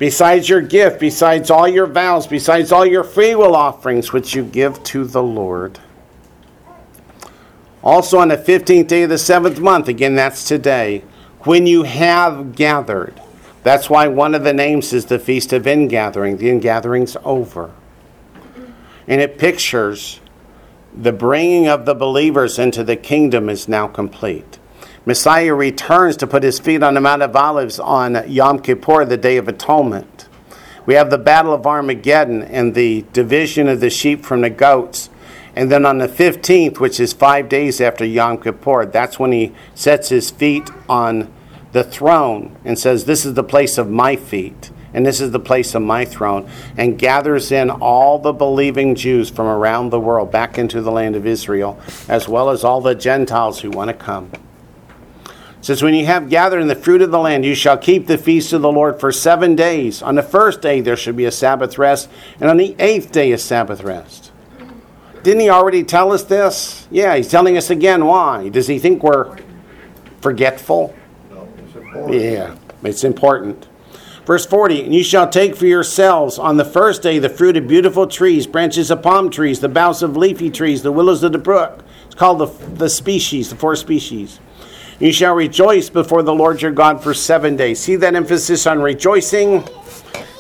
[0.03, 4.83] besides your gift, besides all your vows, besides all your freewill offerings which you give
[4.83, 5.79] to the Lord.
[7.85, 11.05] Also on the 15th day of the seventh month, again, that's today,
[11.43, 13.23] when you have gathered.
[13.63, 16.39] That's why one of the names is the Feast of Ingathering.
[16.39, 17.71] The ingathering's over.
[19.07, 20.19] And it pictures
[20.93, 24.59] the bringing of the believers into the kingdom is now complete.
[25.05, 29.17] Messiah returns to put his feet on the Mount of Olives on Yom Kippur, the
[29.17, 30.29] Day of Atonement.
[30.87, 35.11] We have the Battle of Armageddon and the division of the sheep from the goats.
[35.57, 39.53] And then on the 15th, which is five days after Yom Kippur, that's when he
[39.75, 41.33] sets his feet on
[41.73, 45.41] the throne and says, This is the place of my feet, and this is the
[45.41, 50.31] place of my throne, and gathers in all the believing Jews from around the world
[50.31, 53.95] back into the land of Israel, as well as all the Gentiles who want to
[53.95, 54.31] come
[55.63, 58.19] says, When you have gathered in the fruit of the land, you shall keep the
[58.19, 60.03] feast of the Lord for seven days.
[60.03, 63.33] On the first day there should be a Sabbath rest, and on the eighth day
[63.33, 64.33] a Sabbath rest.
[65.23, 66.89] Didn't he already tell us this?
[66.91, 68.05] Yeah, he's telling us again.
[68.05, 68.49] Why?
[68.49, 69.37] Does he think we're
[70.21, 70.95] forgetful?
[71.31, 72.13] No, it's.
[72.13, 73.69] Yeah, it's important.
[74.25, 77.69] Verse 40 And you shall take for yourselves on the first day the fruit of
[77.69, 81.39] beautiful trees, branches of palm trees, the boughs of leafy trees, the willows of the
[81.39, 81.85] brook.
[82.07, 84.41] It's called the, the species, the four species.
[84.99, 87.81] You shall rejoice before the Lord your God for seven days.
[87.81, 89.65] See that emphasis on rejoicing?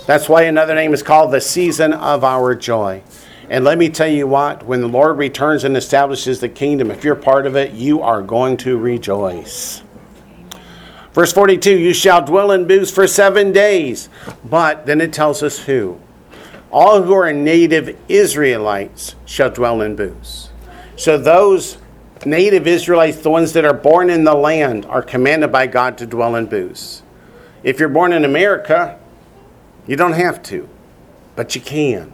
[0.06, 3.02] That's why another name is called the season of our joy.
[3.48, 7.04] And let me tell you what, when the Lord returns and establishes the kingdom, if
[7.04, 9.82] you're part of it, you are going to rejoice.
[11.12, 14.08] Verse 42 You shall dwell in booths for seven days.
[14.44, 16.00] But then it tells us who?
[16.70, 20.50] All who are native Israelites shall dwell in booths.
[20.96, 21.78] So those
[22.26, 26.06] native Israelites, the ones that are born in the land, are commanded by God to
[26.06, 27.02] dwell in booths.
[27.62, 28.98] If you're born in America,
[29.86, 30.68] you don't have to,
[31.36, 32.12] but you can.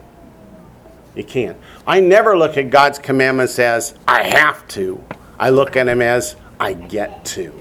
[1.15, 1.57] You can.
[1.87, 5.03] I never look at God's commandments as I have to.
[5.39, 7.53] I look at them as I get to.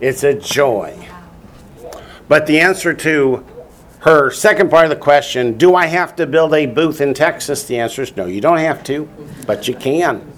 [0.00, 1.08] It's a joy.
[2.28, 3.46] But the answer to
[4.00, 7.64] her second part of the question, do I have to build a booth in Texas?
[7.64, 9.08] The answer is no, you don't have to,
[9.46, 10.31] but you can.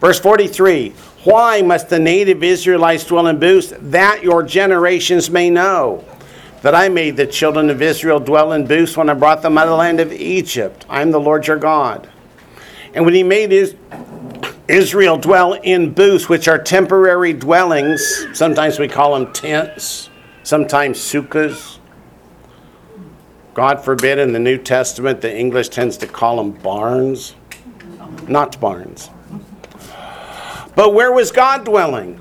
[0.00, 0.90] Verse 43
[1.24, 3.74] Why must the native Israelites dwell in booths?
[3.78, 6.04] That your generations may know
[6.62, 9.64] that I made the children of Israel dwell in booths when I brought them out
[9.64, 10.86] of the land of Egypt.
[10.88, 12.08] I am the Lord your God.
[12.94, 13.76] And when he made his,
[14.66, 20.10] Israel dwell in booths, which are temporary dwellings, sometimes we call them tents,
[20.42, 21.78] sometimes sukkahs.
[23.54, 27.34] God forbid in the New Testament, the English tends to call them barns,
[28.26, 29.10] not barns.
[30.78, 32.20] But where was God dwelling?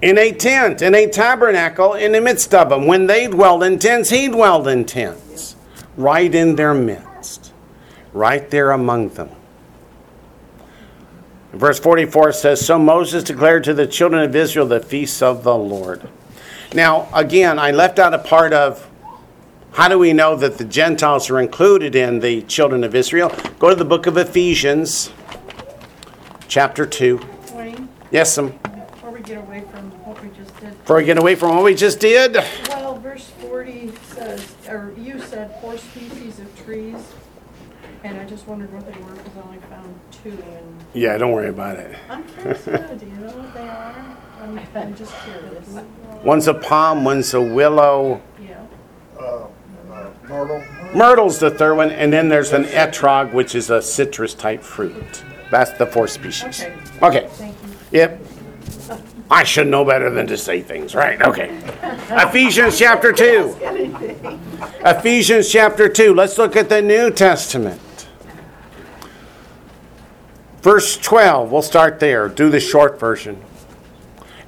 [0.00, 2.86] In a tent, in a tabernacle in the midst of them.
[2.86, 5.54] When they dwelled in tents, he dwelled in tents,
[5.98, 7.52] right in their midst,
[8.14, 9.28] right there among them.
[11.52, 15.54] Verse 44 says So Moses declared to the children of Israel the feasts of the
[15.54, 16.08] Lord.
[16.72, 18.88] Now, again, I left out a part of
[19.72, 23.28] how do we know that the Gentiles are included in the children of Israel?
[23.58, 25.12] Go to the book of Ephesians,
[26.52, 27.18] chapter 2.
[27.54, 28.52] Wayne, Yes, ma'am.
[28.90, 31.64] before we get away from what we just did, Before we get away from what
[31.64, 32.34] we just did,
[32.68, 36.98] well, verse forty says, or you said four species of trees,
[38.04, 41.32] and I just wondered what they were, because I only found two, and yeah, don't
[41.32, 41.96] worry about it.
[42.10, 42.70] I'm curious, do
[43.06, 44.16] you know what they are?
[44.42, 45.70] I'm, I'm just curious.
[46.22, 48.20] One's a palm, one's a willow.
[48.38, 48.60] Yeah,
[49.18, 49.46] Uh,
[49.90, 50.62] uh, Myrtle,
[50.94, 55.24] Myrtle's the third one, and then there's an etrog, which is a citrus type fruit.
[55.52, 56.62] That's the four species.
[56.62, 56.76] Okay.
[57.02, 57.28] Okay.
[57.28, 57.98] thank you.
[57.98, 58.20] Yep.
[59.30, 61.20] I should know better than to say things, right?
[61.20, 61.50] Okay.
[62.10, 63.58] Ephesians chapter 2.
[64.82, 66.14] Ephesians chapter 2.
[66.14, 68.08] Let's look at the New Testament.
[70.62, 71.52] Verse 12.
[71.52, 72.30] We'll start there.
[72.30, 73.42] Do the short version.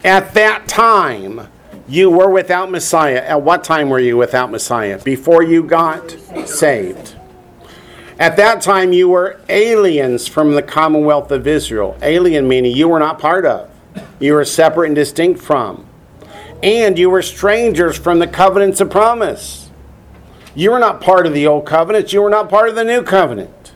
[0.04, 1.48] At that time,
[1.86, 3.22] you were without Messiah.
[3.22, 4.98] At what time were you without Messiah?
[5.02, 7.14] Before you got saved.
[8.18, 11.98] At that time, you were aliens from the commonwealth of Israel.
[12.00, 13.70] Alien meaning you were not part of,
[14.20, 15.86] you were separate and distinct from.
[16.62, 19.70] And you were strangers from the covenants of promise.
[20.54, 23.02] You were not part of the old covenant, you were not part of the new
[23.02, 23.72] covenant.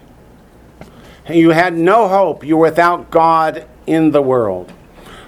[1.26, 4.72] And you had no hope, you were without God in the world.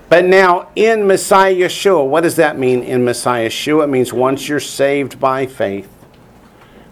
[0.08, 3.84] But now in Messiah Yeshua, what does that mean in Messiah Yeshua?
[3.84, 5.88] It means once you're saved by faith,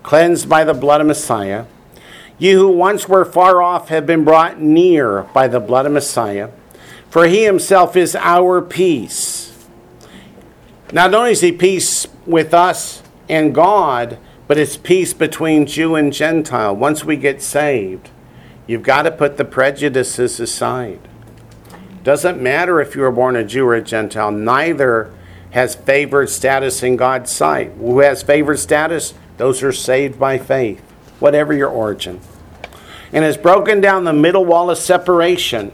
[0.02, 1.64] cleansed by the blood of Messiah,
[2.38, 6.50] you who once were far off have been brought near by the blood of Messiah,
[7.10, 9.66] for he himself is our peace.
[10.92, 16.12] Not only is he peace with us and God, but it's peace between Jew and
[16.12, 16.74] Gentile.
[16.74, 18.08] Once we get saved,
[18.66, 21.00] you've got to put the prejudices aside.
[22.04, 25.12] Doesn't matter if you were born a Jew or a Gentile, neither
[25.50, 27.72] has favored status in God's sight.
[27.72, 29.12] Who has favored status?
[29.36, 30.87] Those are saved by faith,
[31.18, 32.20] whatever your origin.
[33.12, 35.72] And has broken down the middle wall of separation.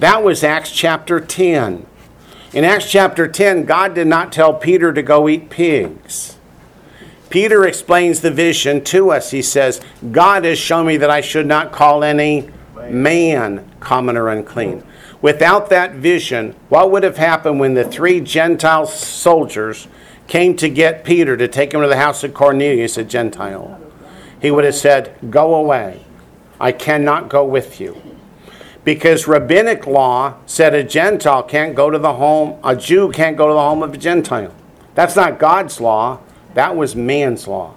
[0.00, 1.86] That was Acts chapter 10.
[2.52, 6.36] In Acts chapter 10, God did not tell Peter to go eat pigs.
[7.30, 9.32] Peter explains the vision to us.
[9.32, 9.80] He says,
[10.12, 12.48] God has shown me that I should not call any
[12.88, 14.84] man common or unclean.
[15.20, 19.88] Without that vision, what would have happened when the three Gentile soldiers
[20.28, 23.80] came to get Peter to take him to the house of Cornelius, a Gentile?
[24.44, 26.04] He would have said, Go away.
[26.60, 27.96] I cannot go with you.
[28.84, 33.46] Because rabbinic law said a Gentile can't go to the home, a Jew can't go
[33.46, 34.52] to the home of a Gentile.
[34.94, 36.20] That's not God's law,
[36.52, 37.72] that was man's law.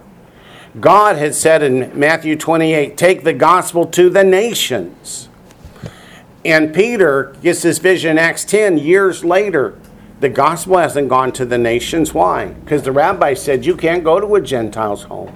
[0.78, 5.30] God had said in Matthew 28, Take the gospel to the nations.
[6.44, 9.80] And Peter gets this vision in Acts 10 years later.
[10.20, 12.14] The gospel hasn't gone to the nations.
[12.14, 12.48] Why?
[12.48, 15.34] Because the rabbi said you can't go to a Gentile's home.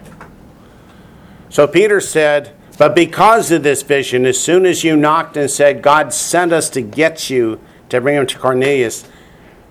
[1.51, 5.83] So Peter said, But because of this vision, as soon as you knocked and said,
[5.83, 9.07] God sent us to get you, to bring him to Cornelius,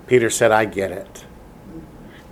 [0.06, 1.24] Peter said, I get it.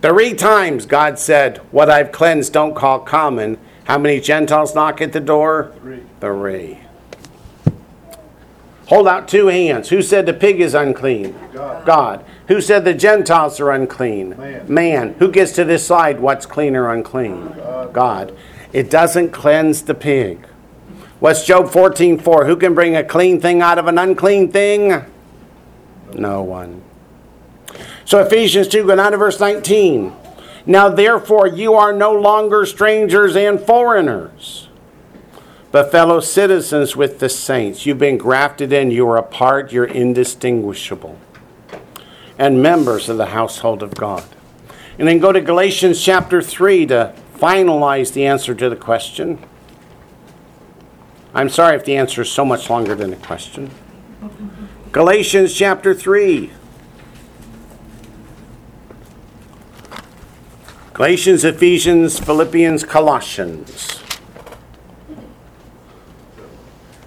[0.02, 3.58] Three times God said, What I've cleansed, don't call common.
[3.84, 5.72] How many Gentiles knock at the door?
[5.80, 6.02] Three.
[6.20, 6.80] Three.
[8.88, 9.88] Hold out two hands.
[9.88, 11.34] Who said the pig is unclean?
[11.54, 11.86] God.
[11.86, 12.24] God.
[12.48, 14.36] Who said the Gentiles are unclean?
[14.36, 14.72] Man.
[14.72, 15.14] Man.
[15.18, 17.48] Who gets to decide what's clean or unclean?
[17.48, 17.92] God.
[17.94, 18.38] God.
[18.72, 20.46] It doesn't cleanse the pig.
[21.20, 22.44] What's Job 14 4?
[22.44, 25.04] Who can bring a clean thing out of an unclean thing?
[26.12, 26.82] No one.
[28.04, 30.12] So Ephesians 2, go down to verse 19.
[30.64, 34.68] Now therefore you are no longer strangers and foreigners,
[35.72, 37.86] but fellow citizens with the saints.
[37.86, 41.18] You've been grafted in, you are a part, you're indistinguishable,
[42.38, 44.24] and members of the household of God.
[44.98, 49.38] And then go to Galatians chapter 3 to finalize the answer to the question.
[51.34, 53.70] I'm sorry if the answer is so much longer than the question.
[54.92, 56.50] Galatians chapter 3.
[60.94, 64.02] Galatians, Ephesians, Philippians, Colossians.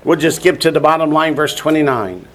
[0.06, 2.26] We'll just skip to the bottom line, verse 29.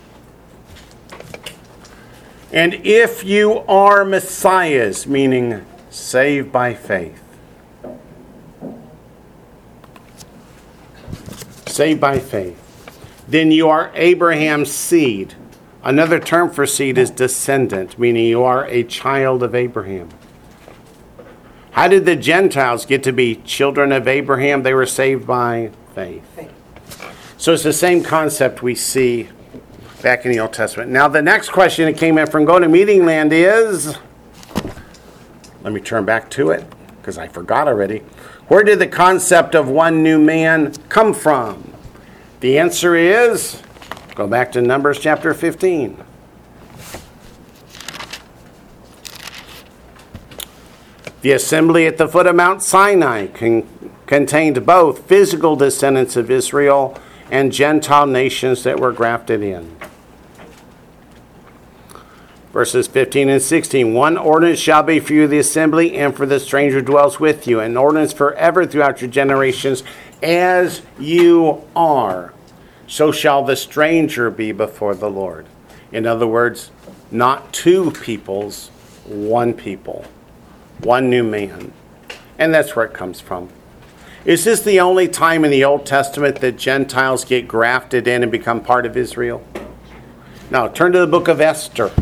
[2.53, 7.23] And if you are Messiahs, meaning saved by faith,
[11.77, 12.63] saved by faith,
[13.29, 15.35] then you are Abraham's seed.
[15.85, 20.09] Another term for seed is descendant, meaning you are a child of Abraham.
[21.73, 24.63] How did the Gentiles get to be children of Abraham?
[24.63, 26.25] They were saved by faith.
[27.37, 29.29] So it's the same concept we see
[30.03, 30.91] back in the Old Testament.
[30.91, 33.99] Now, the next question that came in from GoToMeeting Land is
[35.63, 36.65] let me turn back to it
[36.99, 38.03] because I forgot already.
[38.49, 41.73] Where did the concept of one new man come from?
[42.41, 43.61] The answer is
[44.15, 46.03] go back to Numbers chapter 15.
[51.23, 53.67] The assembly at the foot of Mount Sinai con-
[54.07, 56.97] contained both physical descendants of Israel
[57.33, 59.77] and Gentile nations that were grafted in.
[62.57, 66.41] Verses 15 and 16 One ordinance shall be for you the assembly and for the
[66.41, 69.83] stranger dwells with you, an ordinance forever throughout your generations,
[70.23, 72.33] as you are.
[72.87, 75.45] So shall the stranger be before the Lord.
[75.93, 76.71] In other words,
[77.11, 78.69] not two peoples,
[79.05, 80.07] one people
[80.81, 81.75] one new man.
[82.39, 83.51] And that's where it comes from.
[84.25, 88.33] Is this the only time in the Old Testament that Gentiles get grafted in and
[88.33, 89.45] become part of Israel?
[90.51, 91.93] Now, turn to the book of Esther.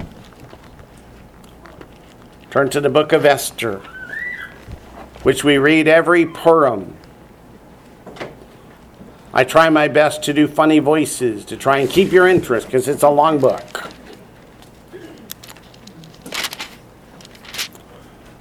[2.55, 3.81] Turn to the book of Esther,
[5.25, 6.97] which we read every Purim.
[9.33, 12.87] I try my best to do funny voices to try and keep your interest because
[12.87, 13.91] it's a long book.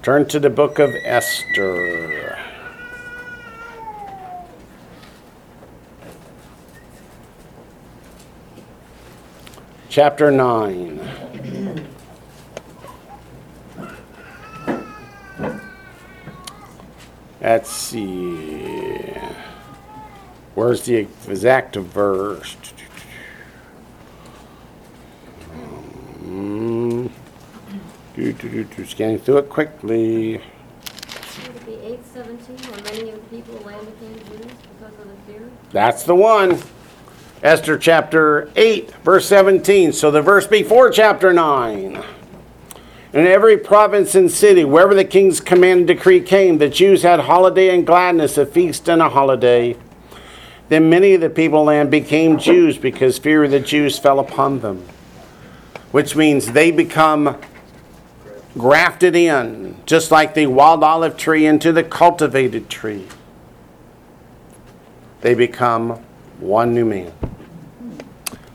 [0.04, 2.38] Turn to the book of Esther.
[9.90, 11.93] Chapter 9.
[17.44, 19.14] Let's see.
[20.56, 22.56] Where's the exact verse?
[26.22, 27.08] Hmm.
[28.16, 30.38] Do, do, do, do, scanning through it quickly.
[30.38, 30.44] Would
[31.44, 35.00] it be eight seventeen, when many of the people of the land became Jews because
[35.00, 35.50] of the fear?
[35.72, 36.62] That's the one.
[37.42, 39.92] Esther chapter 8, verse 17.
[39.92, 42.02] So the verse before chapter 9.
[43.14, 47.20] In every province and city, wherever the king's command and decree came, the Jews had
[47.20, 49.78] holiday and gladness, a feast and a holiday.
[50.70, 54.62] Then many of the people land became Jews because fear of the Jews fell upon
[54.62, 54.84] them.
[55.92, 57.40] Which means they become
[58.58, 63.08] grafted in, just like the wild olive tree into the cultivated tree.
[65.22, 66.04] They become
[66.40, 67.14] one new man.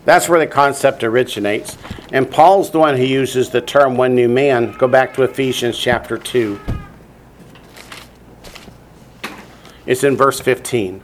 [0.09, 1.77] That's where the concept originates.
[2.13, 4.73] And Paul's the one who uses the term one new man.
[4.79, 6.59] Go back to Ephesians chapter 2.
[9.85, 11.03] It's in verse 15.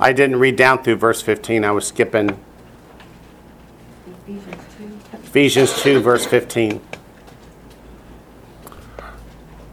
[0.00, 2.36] I didn't read down through verse 15, I was skipping
[4.26, 5.18] Ephesians 2.
[5.18, 6.80] Ephesians 2, verse 15.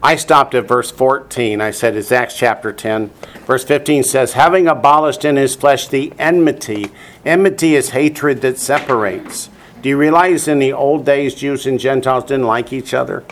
[0.02, 1.60] I stopped at verse 14.
[1.60, 3.10] I said it's Acts chapter 10.
[3.46, 6.88] Verse 15 says, Having abolished in his flesh the enmity.
[7.26, 9.50] Enmity is hatred that separates.
[9.82, 13.26] Do you realize in the old days, Jews and Gentiles didn't like each other?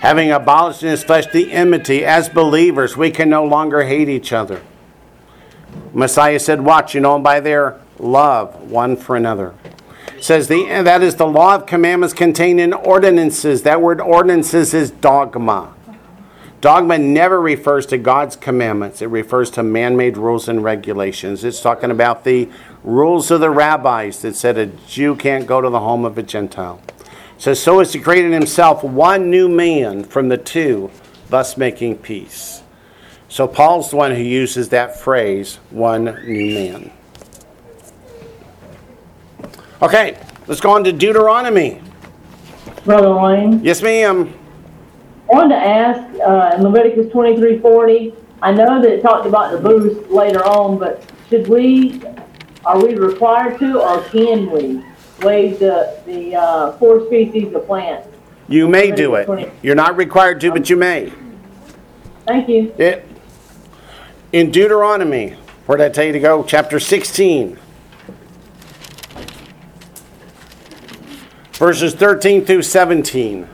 [0.00, 4.32] Having abolished in his flesh the enmity, as believers, we can no longer hate each
[4.32, 4.62] other.
[5.92, 9.54] Messiah said, Watch, you know by their love one for another.
[10.20, 13.62] Says the eh, that is the law of commandments contained in ordinances.
[13.62, 15.74] That word ordinances is dogma.
[16.60, 19.00] Dogma never refers to God's commandments.
[19.00, 21.42] It refers to man-made rules and regulations.
[21.42, 22.50] It's talking about the
[22.84, 26.22] rules of the rabbis that said a Jew can't go to the home of a
[26.22, 26.82] Gentile.
[26.98, 30.90] It says so as to create in himself one new man from the two,
[31.30, 32.62] thus making peace.
[33.30, 36.92] So Paul's the one who uses that phrase, one new man.
[39.82, 41.80] Okay, let's go on to Deuteronomy.
[42.84, 44.32] Brother Wayne, Yes, ma'am.
[45.30, 48.12] I wanted to ask, uh, in Leviticus twenty-three forty,
[48.42, 52.02] I know that it talked about the booths later on, but should we,
[52.64, 54.84] are we required to, or can we
[55.24, 58.08] waive the, the, uh, four species of plants?
[58.48, 59.52] You may do it.
[59.62, 61.12] You're not required to, but you may.
[62.26, 62.74] Thank you.
[62.78, 63.06] It,
[64.32, 66.42] in Deuteronomy, where did I tell you to go?
[66.42, 67.58] Chapter 16.
[71.60, 73.46] Verses 13 through 17.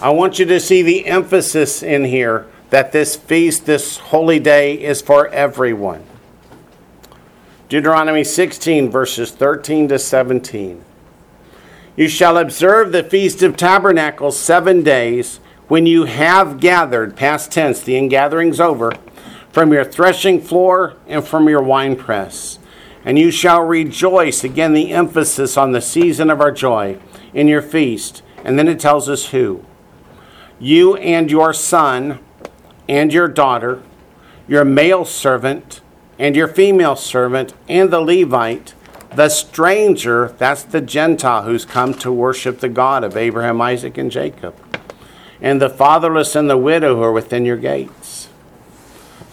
[0.00, 4.74] I want you to see the emphasis in here that this feast, this holy day,
[4.74, 6.02] is for everyone.
[7.68, 10.84] Deuteronomy 16, verses 13 to 17.
[11.94, 15.38] You shall observe the Feast of Tabernacles seven days
[15.68, 18.92] when you have gathered, past tense, the ingathering's over,
[19.52, 22.58] from your threshing floor and from your winepress.
[23.04, 26.98] And you shall rejoice, again, the emphasis on the season of our joy,
[27.34, 28.22] in your feast.
[28.42, 29.64] And then it tells us who.
[30.58, 32.20] You and your son
[32.88, 33.82] and your daughter,
[34.46, 35.80] your male servant
[36.18, 38.74] and your female servant, and the Levite,
[39.14, 44.10] the stranger, that's the Gentile who's come to worship the God of Abraham, Isaac, and
[44.10, 44.54] Jacob,
[45.40, 48.03] and the fatherless and the widow who are within your gates.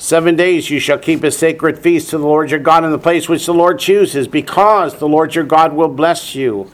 [0.02, 2.98] Seven days you shall keep a sacred feast to the Lord your God in the
[2.98, 6.72] place which the Lord chooses, because the Lord your God will bless you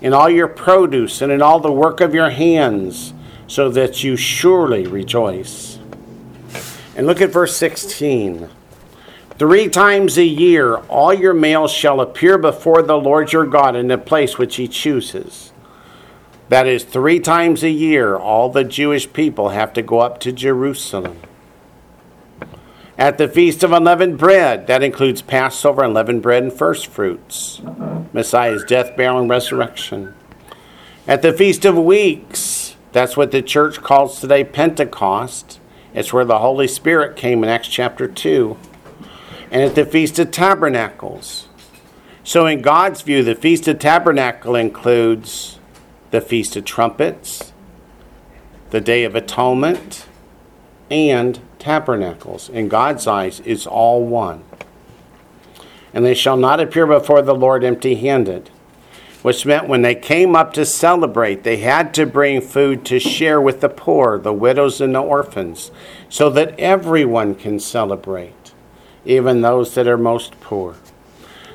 [0.00, 3.12] in all your produce and in all the work of your hands,
[3.48, 5.80] so that you surely rejoice.
[6.94, 8.48] And look at verse 16.
[9.40, 13.88] Three times a year, all your males shall appear before the Lord your God in
[13.88, 15.52] the place which he chooses.
[16.48, 20.30] That is, three times a year, all the Jewish people have to go up to
[20.30, 21.18] Jerusalem.
[22.98, 27.62] At the Feast of Unleavened Bread, that includes Passover, unleavened bread, and first fruits,
[28.12, 30.16] Messiah's death, burial, and resurrection.
[31.06, 35.60] At the Feast of Weeks, that's what the church calls today Pentecost.
[35.94, 38.56] It's where the Holy Spirit came in Acts chapter 2
[39.52, 41.46] and at the Feast of Tabernacles.
[42.24, 45.60] So, in God's view, the Feast of Tabernacle includes
[46.10, 47.52] the Feast of Trumpets,
[48.70, 50.06] the Day of Atonement,
[50.90, 52.48] and Tabernacles.
[52.48, 54.44] In God's eyes, it's all one.
[55.92, 58.50] And they shall not appear before the Lord empty handed,
[59.22, 63.40] which meant when they came up to celebrate, they had to bring food to share
[63.40, 65.70] with the poor, the widows, and the orphans,
[66.08, 68.34] so that everyone can celebrate
[69.08, 70.76] even those that are most poor.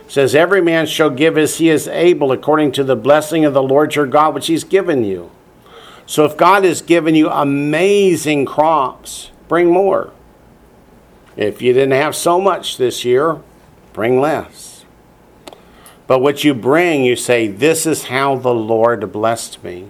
[0.05, 3.53] It says, Every man shall give as he is able, according to the blessing of
[3.53, 5.31] the Lord your God, which he's given you.
[6.05, 10.11] So if God has given you amazing crops, bring more.
[11.37, 13.39] If you didn't have so much this year,
[13.93, 14.83] bring less.
[16.07, 19.89] But what you bring, you say, This is how the Lord blessed me.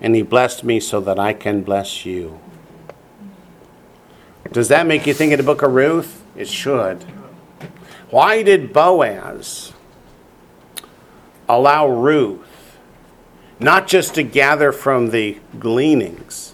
[0.00, 2.40] And he blessed me so that I can bless you.
[4.50, 6.24] Does that make you think of the book of Ruth?
[6.34, 7.04] It should.
[8.10, 9.72] Why did Boaz
[11.48, 12.76] allow Ruth
[13.60, 16.51] not just to gather from the gleanings,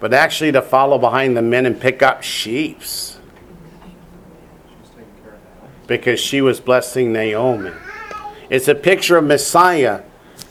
[0.00, 3.18] but actually to follow behind the men and pick up sheaves?
[5.86, 7.72] Because she was blessing Naomi.
[8.50, 10.02] It's a picture of Messiah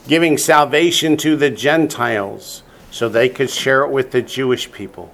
[0.07, 5.13] giving salvation to the Gentiles so they could share it with the Jewish people.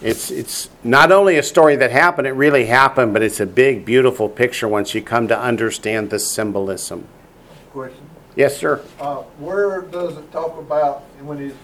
[0.00, 3.86] It's, it's not only a story that happened, it really happened, but it's a big,
[3.86, 7.08] beautiful picture once you come to understand the symbolism.
[7.72, 8.10] Question.
[8.36, 8.82] Yes, sir.
[9.00, 11.54] Uh, where does it talk about, when he,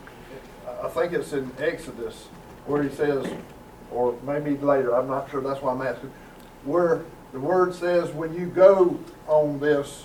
[0.83, 2.29] I think it's in Exodus,
[2.67, 3.27] where he says,
[3.91, 6.11] or maybe later, I'm not sure, that's why I'm asking,
[6.65, 7.03] where
[7.33, 10.05] the word says, when you go on this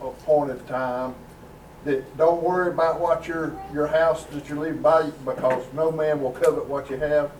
[0.00, 1.14] appointed time,
[1.84, 6.20] that don't worry about what your, your house that you leave by, because no man
[6.20, 7.30] will covet what you have.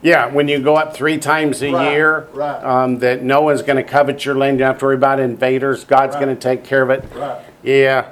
[0.00, 2.64] Yeah, when you go up three times a Right, year, right.
[2.64, 4.56] um, that no one's going to covet your land.
[4.58, 5.84] You don't have to worry about invaders.
[5.84, 6.24] God's Right.
[6.24, 7.04] going to take care of it.
[7.14, 7.40] Right.
[7.62, 8.08] Yeah.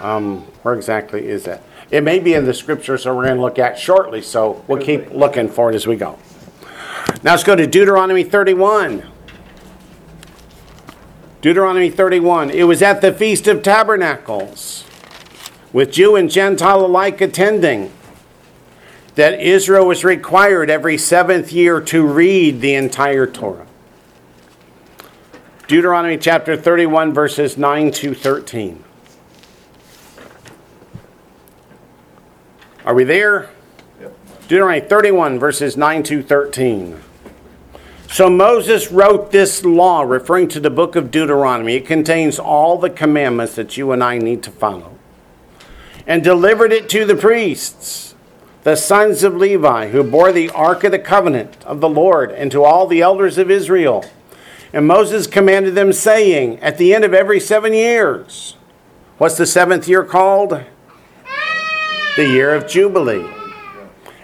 [0.00, 1.62] Um, where exactly is that?
[1.90, 4.82] It may be in the scriptures that we're going to look at shortly, so we'll
[4.82, 6.18] keep looking for it as we go.
[7.22, 9.04] Now let's go to Deuteronomy 31.
[11.40, 12.50] Deuteronomy 31.
[12.50, 14.84] It was at the Feast of Tabernacles,
[15.72, 17.92] with Jew and Gentile alike attending,
[19.14, 23.66] that Israel was required every seventh year to read the entire Torah.
[25.68, 28.84] Deuteronomy chapter 31, verses 9 to 13.
[32.86, 33.50] Are we there?
[34.00, 34.16] Yep.
[34.46, 37.00] Deuteronomy 31, verses 9 to 13.
[38.08, 41.74] So Moses wrote this law, referring to the book of Deuteronomy.
[41.74, 44.96] It contains all the commandments that you and I need to follow,
[46.06, 48.14] and delivered it to the priests,
[48.62, 52.52] the sons of Levi, who bore the ark of the covenant of the Lord, and
[52.52, 54.04] to all the elders of Israel.
[54.72, 58.54] And Moses commanded them, saying, At the end of every seven years,
[59.18, 60.62] what's the seventh year called?
[62.16, 63.28] The year of Jubilee.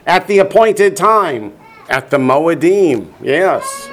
[0.06, 1.52] At the appointed time,
[1.90, 3.90] at the Moedim, yes.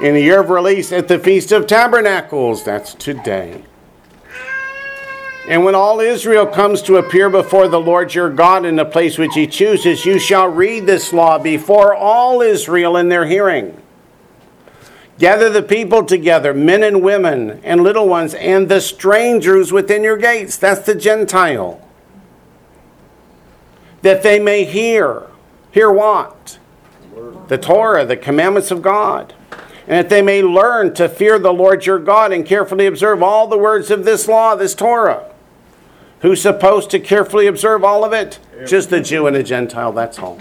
[0.00, 3.64] In the year of release, at the Feast of Tabernacles, that's today.
[5.48, 9.18] And when all Israel comes to appear before the Lord your God in the place
[9.18, 13.76] which he chooses, you shall read this law before all Israel in their hearing.
[15.18, 20.16] Gather the people together, men and women, and little ones, and the strangers within your
[20.16, 20.56] gates.
[20.56, 21.81] That's the Gentile.
[24.02, 25.26] That they may hear.
[25.70, 26.58] Hear what?
[27.48, 29.34] The Torah, the commandments of God.
[29.86, 33.48] And that they may learn to fear the Lord your God and carefully observe all
[33.48, 35.30] the words of this law, this Torah.
[36.20, 38.38] Who's supposed to carefully observe all of it?
[38.66, 40.38] Just the Jew and the Gentile, that's all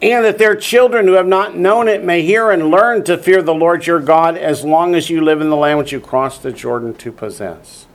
[0.00, 3.42] and that their children who have not known it may hear and learn to fear
[3.42, 6.42] the Lord your God as long as you live in the land which you crossed
[6.42, 7.86] the Jordan to possess.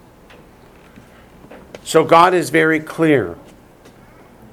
[1.84, 3.38] So God is very clear.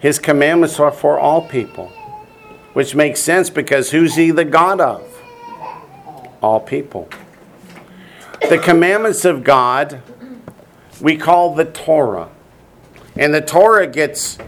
[0.00, 1.88] His commandments are for all people,
[2.72, 5.06] which makes sense because who's he the God of?
[6.42, 7.08] All people.
[8.48, 10.02] The commandments of God
[11.00, 12.28] we call the Torah.
[13.16, 14.38] And the Torah gets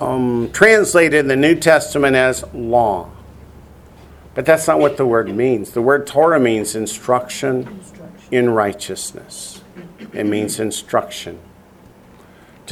[0.00, 3.10] um, translated in the New Testament as law.
[4.34, 5.70] But that's not what the word means.
[5.70, 7.80] The word Torah means instruction
[8.30, 9.62] in righteousness,
[10.12, 11.38] it means instruction.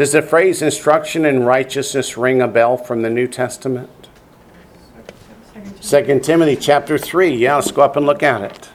[0.01, 4.09] Does the phrase instruction in righteousness ring a bell from the New Testament?
[5.82, 7.36] 2 Timothy chapter 3.
[7.36, 8.70] Yeah, let's go up and look at it.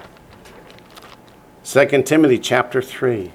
[1.64, 3.32] 2 Timothy chapter 3.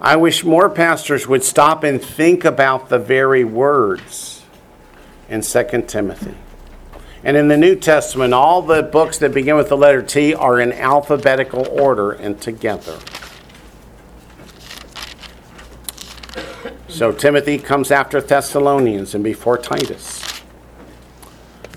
[0.00, 4.44] I wish more pastors would stop and think about the very words
[5.28, 6.36] in 2 Timothy.
[7.24, 10.60] And in the New Testament, all the books that begin with the letter T are
[10.60, 12.96] in alphabetical order and together.
[17.00, 20.22] So Timothy comes after Thessalonians and before Titus.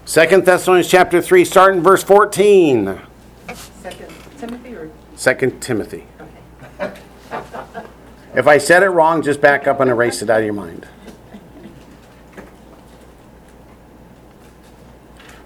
[0.05, 2.99] 2 Thessalonians chapter 3, starting verse 14.
[3.81, 6.07] Second Timothy or, 2 Timothy.
[6.77, 6.99] okay.
[8.35, 10.89] If I said it wrong, just back up and erase it out of your mind.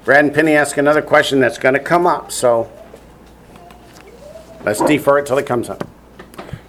[0.06, 2.72] Brad and Penny ask another question that's going to come up, so
[4.66, 5.88] let's defer it till it comes up.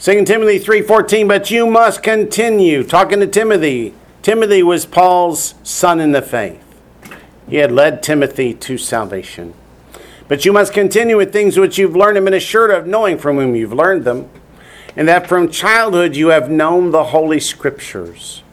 [0.01, 3.95] 2 Timothy 3:14, but you must continue talking to Timothy.
[4.23, 6.63] Timothy was Paul's son in the faith.
[7.49, 9.55] He had led Timothy to salvation.
[10.29, 13.39] But you must continue with things which you've learned and been assured of, knowing from
[13.39, 14.29] whom you've learned them,
[14.95, 18.45] and that from childhood you have known the Holy Scriptures.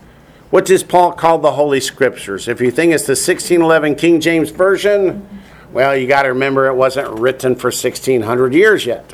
[0.50, 2.48] What does Paul call the Holy Scriptures?
[2.48, 5.28] If you think it's the 1611 King James Version,
[5.72, 9.14] well, you got to remember it wasn't written for 1600 years yet.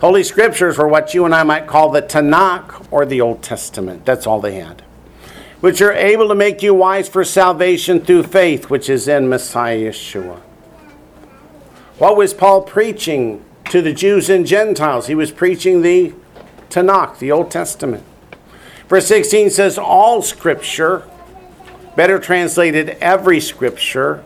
[0.00, 4.06] Holy Scriptures were what you and I might call the Tanakh or the Old Testament.
[4.06, 4.80] That's all they had.
[5.60, 9.90] Which are able to make you wise for salvation through faith, which is in Messiah
[9.90, 10.40] Yeshua.
[11.98, 15.06] What was Paul preaching to the Jews and Gentiles?
[15.06, 16.14] He was preaching the
[16.70, 18.02] Tanakh, the Old Testament.
[18.88, 21.06] Verse 16 says, All scripture,
[21.94, 24.24] better translated, every scripture,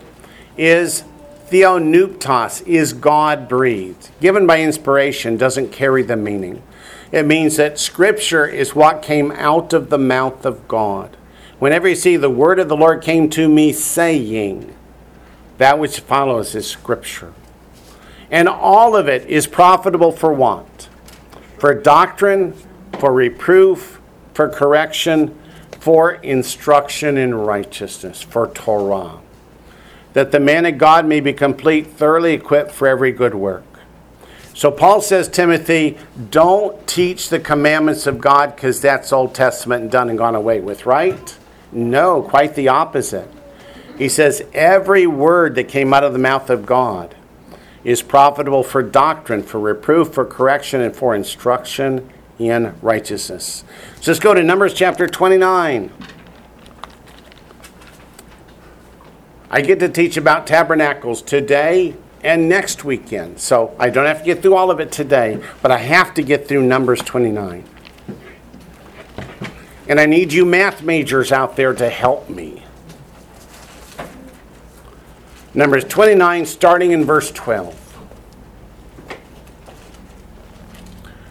[0.56, 1.02] is
[1.50, 4.10] theopneustos, is God breathed.
[4.20, 6.62] Given by inspiration doesn't carry the meaning.
[7.12, 11.16] It means that scripture is what came out of the mouth of God.
[11.58, 14.74] Whenever you see the word of the Lord came to me saying,
[15.58, 17.32] that which follows is scripture.
[18.30, 20.88] And all of it is profitable for what?
[21.58, 22.54] For doctrine,
[22.98, 24.00] for reproof,
[24.32, 25.38] for correction,
[25.78, 29.20] for instruction in righteousness, for Torah,
[30.14, 33.64] that the man of God may be complete, thoroughly equipped for every good work.
[34.54, 35.98] So Paul says, Timothy,
[36.30, 40.60] don't teach the commandments of God because that's Old Testament and done and gone away
[40.60, 41.36] with, right?
[41.72, 43.28] No, quite the opposite.
[43.98, 47.16] He says, every word that came out of the mouth of God
[47.82, 52.08] is profitable for doctrine, for reproof, for correction, and for instruction
[52.38, 53.64] in righteousness.
[54.00, 55.92] So let's go to Numbers chapter 29.
[59.54, 61.94] I get to teach about tabernacles today
[62.24, 63.38] and next weekend.
[63.38, 66.22] So I don't have to get through all of it today, but I have to
[66.22, 67.62] get through Numbers 29.
[69.86, 72.64] And I need you math majors out there to help me.
[75.54, 77.80] Numbers 29, starting in verse 12.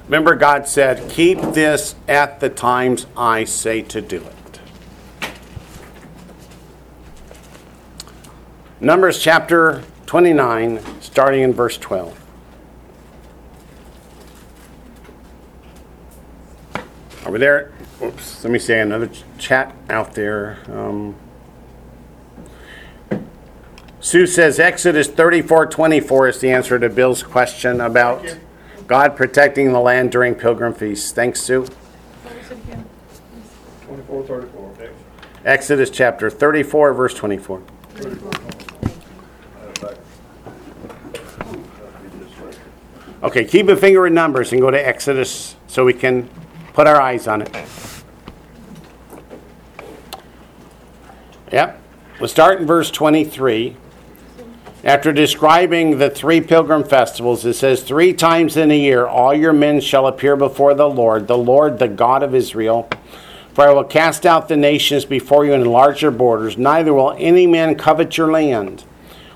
[0.05, 4.42] Remember, God said, Keep this at the times I say to do it.
[8.83, 12.19] Numbers chapter 29, starting in verse 12.
[17.25, 17.71] Are we there?
[18.01, 20.57] Oops, let me say another ch- chat out there.
[20.69, 21.15] Um,
[24.01, 28.35] Sue says Exodus 34 24 is the answer to Bill's question about
[28.85, 31.13] God protecting the land during pilgrim feasts.
[31.13, 31.61] Thanks, Sue.
[31.61, 32.85] What was it again?
[33.85, 34.89] Twenty-four, thirty-four.
[35.45, 37.63] Exodus chapter 34, verse 24.
[43.23, 46.29] Okay, keep a finger in numbers and go to Exodus so we can
[46.73, 47.55] put our eyes on it.
[51.49, 51.81] Yep.
[52.19, 53.77] We'll start in verse 23.
[54.83, 59.53] After describing the three pilgrim festivals, it says, Three times in a year all your
[59.53, 62.89] men shall appear before the Lord, the Lord, the God of Israel.
[63.53, 67.15] For I will cast out the nations before you and enlarge your borders, neither will
[67.17, 68.83] any man covet your land.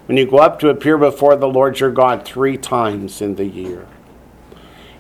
[0.08, 3.46] When you go up to appear before the Lord your God three times in the
[3.46, 3.86] year.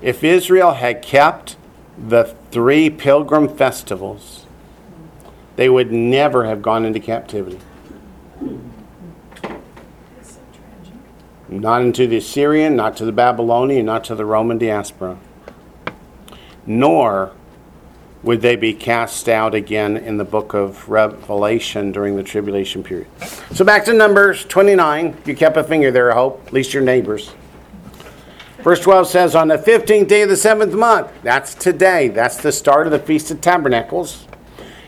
[0.02, 1.56] If Israel had kept
[1.98, 4.46] the three pilgrim festivals,
[5.56, 7.60] they would never have gone into captivity.
[11.50, 15.18] Not into the Assyrian, not to the Babylonian, not to the Roman diaspora.
[16.66, 17.32] Nor
[18.24, 23.08] would they be cast out again in the book of Revelation during the tribulation period.
[23.52, 25.16] So back to Numbers 29.
[25.26, 27.32] You kept a finger there, I hope, at least your neighbors.
[28.60, 32.52] Verse 12 says, On the 15th day of the seventh month, that's today, that's the
[32.52, 34.28] start of the Feast of Tabernacles,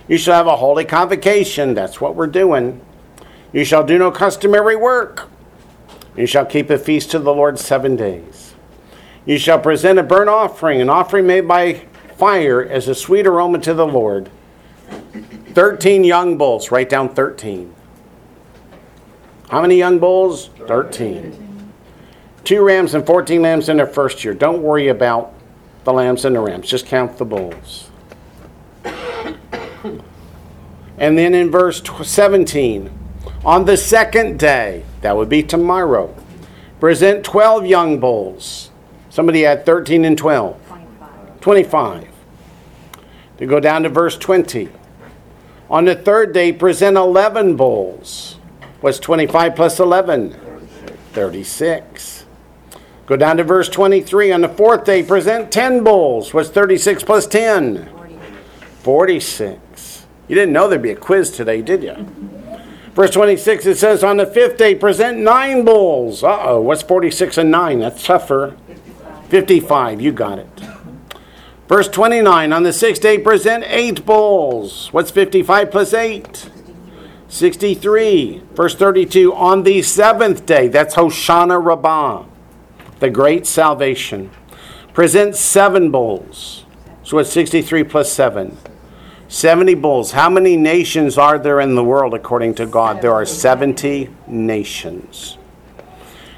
[0.07, 1.75] you shall have a holy convocation.
[1.75, 2.81] That's what we're doing.
[3.53, 5.29] You shall do no customary work.
[6.17, 8.55] You shall keep a feast to the Lord seven days.
[9.25, 11.85] You shall present a burnt offering, an offering made by
[12.19, 14.29] fire as a sweet aroma to the Lord.
[15.53, 16.69] 13 young bulls.
[16.69, 17.73] Write down 13.
[19.49, 20.49] How many young bulls?
[20.67, 21.71] 13.
[22.43, 24.33] Two rams and 14 lambs in their first year.
[24.33, 25.33] Don't worry about
[25.85, 26.67] the lambs and the rams.
[26.67, 27.89] Just count the bulls.
[30.97, 32.91] And then in verse 17,
[33.45, 36.13] on the second day, that would be tomorrow,
[36.81, 38.71] present 12 young bulls.
[39.09, 40.57] Somebody had 13 and 12.
[41.39, 42.08] 25.
[43.39, 44.67] To go down to verse 20.
[45.69, 48.35] On the third day, present 11 bulls.
[48.81, 50.35] What's 25 plus 11?
[51.13, 52.25] 36.
[53.05, 54.33] Go down to verse 23.
[54.33, 56.33] On the fourth day, present 10 bulls.
[56.33, 57.89] What's 36 plus 10?
[58.81, 60.05] 46.
[60.27, 61.95] You didn't know there'd be a quiz today, did you?
[62.93, 66.25] Verse 26, it says, On the fifth day, present nine bulls.
[66.25, 67.79] Uh oh, what's 46 and 9?
[67.79, 68.57] That's tougher.
[69.29, 70.49] 55, you got it.
[71.69, 74.91] Verse 29, on the sixth day, present eight bulls.
[74.91, 76.49] What's 55 plus 8?
[77.27, 78.41] 63.
[78.55, 82.25] Verse 32, on the seventh day, that's Hoshana Rabbah,
[82.99, 84.31] the great salvation,
[84.93, 86.65] present seven bulls.
[87.03, 88.57] So what's 63 plus 7?
[89.27, 90.13] 70 bulls.
[90.13, 93.03] How many nations are there in the world according to God?
[93.03, 95.37] There are 70 nations.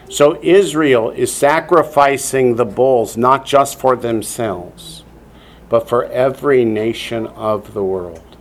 [0.10, 5.01] So Israel is sacrificing the bulls not just for themselves,
[5.72, 8.36] but for every nation of the world.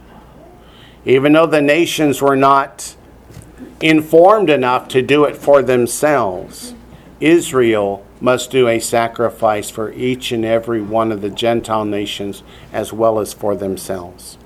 [1.04, 2.96] Even though the nations were not
[3.80, 6.74] informed enough to do it for themselves,
[7.20, 12.92] Israel must do a sacrifice for each and every one of the Gentile nations as
[12.92, 14.36] well as for themselves.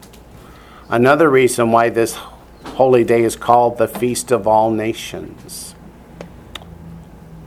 [0.91, 2.19] Another reason why this
[2.67, 5.75] holy day is called the Feast of All Nations,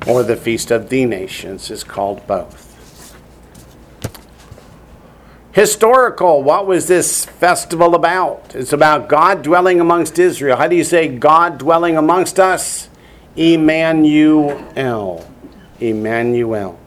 [0.07, 2.66] or the Feast of the Nations, is called both.
[5.57, 8.53] Historical, what was this festival about?
[8.53, 10.55] It's about God dwelling amongst Israel.
[10.55, 12.89] How do you say God dwelling amongst us?
[13.35, 15.27] Emmanuel.
[15.79, 16.79] Emmanuel.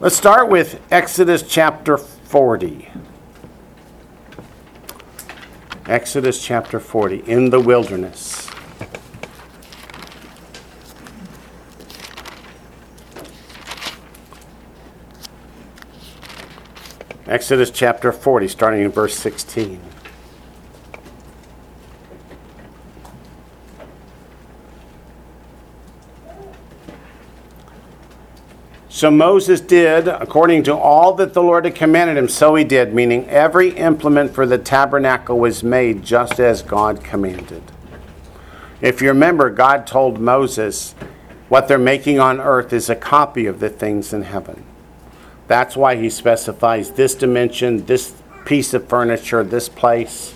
[0.00, 2.88] Let's start with Exodus chapter 40.
[5.84, 8.48] Exodus chapter 40, in the wilderness.
[17.26, 19.80] Exodus chapter 40, starting in verse 16.
[28.88, 32.92] So Moses did according to all that the Lord had commanded him, so he did,
[32.92, 37.62] meaning every implement for the tabernacle was made just as God commanded.
[38.80, 40.92] If you remember, God told Moses,
[41.48, 44.64] What they're making on earth is a copy of the things in heaven.
[45.52, 48.14] That's why he specifies this dimension, this
[48.46, 50.34] piece of furniture, this place.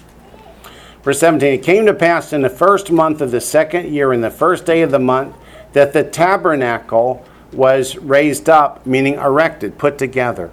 [1.03, 4.21] Verse 17 It came to pass in the first month of the second year, in
[4.21, 5.35] the first day of the month,
[5.73, 10.51] that the tabernacle was raised up, meaning erected, put together.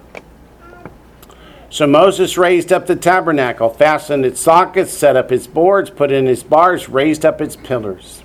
[1.68, 6.26] So Moses raised up the tabernacle, fastened its sockets, set up its boards, put in
[6.26, 8.22] its bars, raised up its pillars.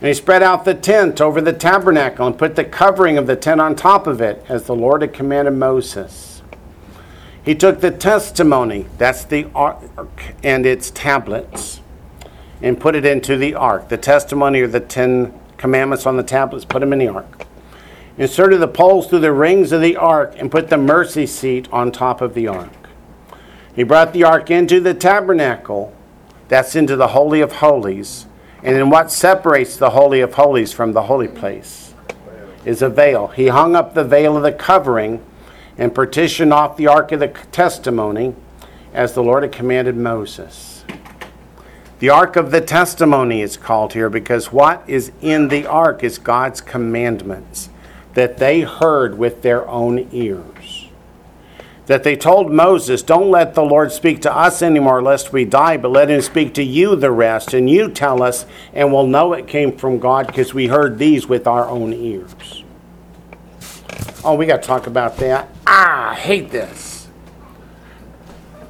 [0.00, 3.34] And he spread out the tent over the tabernacle and put the covering of the
[3.34, 6.40] tent on top of it, as the Lord had commanded Moses.
[7.44, 9.80] He took the testimony, that's the ark,
[10.44, 11.80] and its tablets,
[12.62, 13.88] and put it into the ark.
[13.88, 17.46] The testimony or the Ten Commandments on the tablets, put them in the ark.
[18.16, 21.90] Inserted the poles through the rings of the ark and put the mercy seat on
[21.90, 22.70] top of the ark.
[23.74, 25.92] He brought the ark into the tabernacle,
[26.46, 28.27] that's into the Holy of Holies
[28.68, 31.94] and then what separates the Holy of Holies from the holy place
[32.66, 33.28] is a veil.
[33.28, 35.24] He hung up the veil of the covering
[35.78, 38.34] and partitioned off the ark of the testimony
[38.92, 40.84] as the Lord had commanded Moses.
[42.00, 46.18] The ark of the testimony is called here because what is in the ark is
[46.18, 47.70] God's commandments
[48.12, 50.57] that they heard with their own ears
[51.88, 55.78] that they told Moses, Don't let the Lord speak to us anymore, lest we die,
[55.78, 59.32] but let him speak to you the rest, and you tell us, and we'll know
[59.32, 62.62] it came from God because we heard these with our own ears.
[64.22, 65.48] Oh, we got to talk about that.
[65.66, 67.08] Ah, I hate this.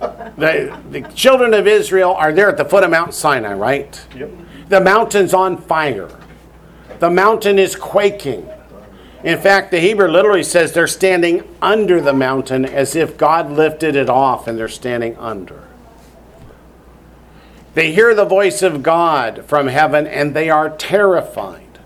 [0.01, 4.07] The, the children of Israel are there at the foot of Mount Sinai, right?
[4.17, 4.31] Yep.
[4.69, 6.09] The mountain's on fire.
[7.01, 8.49] The mountain is quaking.
[9.25, 13.97] In fact, the Hebrew literally says they're standing under the mountain as if God lifted
[13.97, 15.65] it off and they're standing under.
[17.75, 21.79] They hear the voice of God from heaven and they are terrified.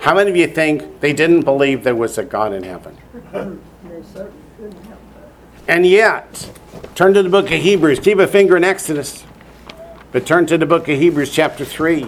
[0.00, 2.96] How many of you think they didn't believe there was a God in heaven?
[5.66, 6.50] And yet,
[6.94, 8.00] turn to the book of Hebrews.
[8.00, 9.24] Keep a finger in Exodus,
[10.12, 12.06] but turn to the book of Hebrews, chapter 3.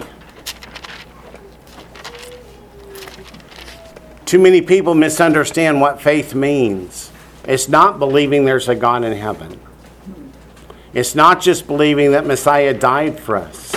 [4.31, 7.11] Too many people misunderstand what faith means.
[7.43, 9.59] It's not believing there's a God in heaven.
[10.93, 13.73] It's not just believing that Messiah died for us.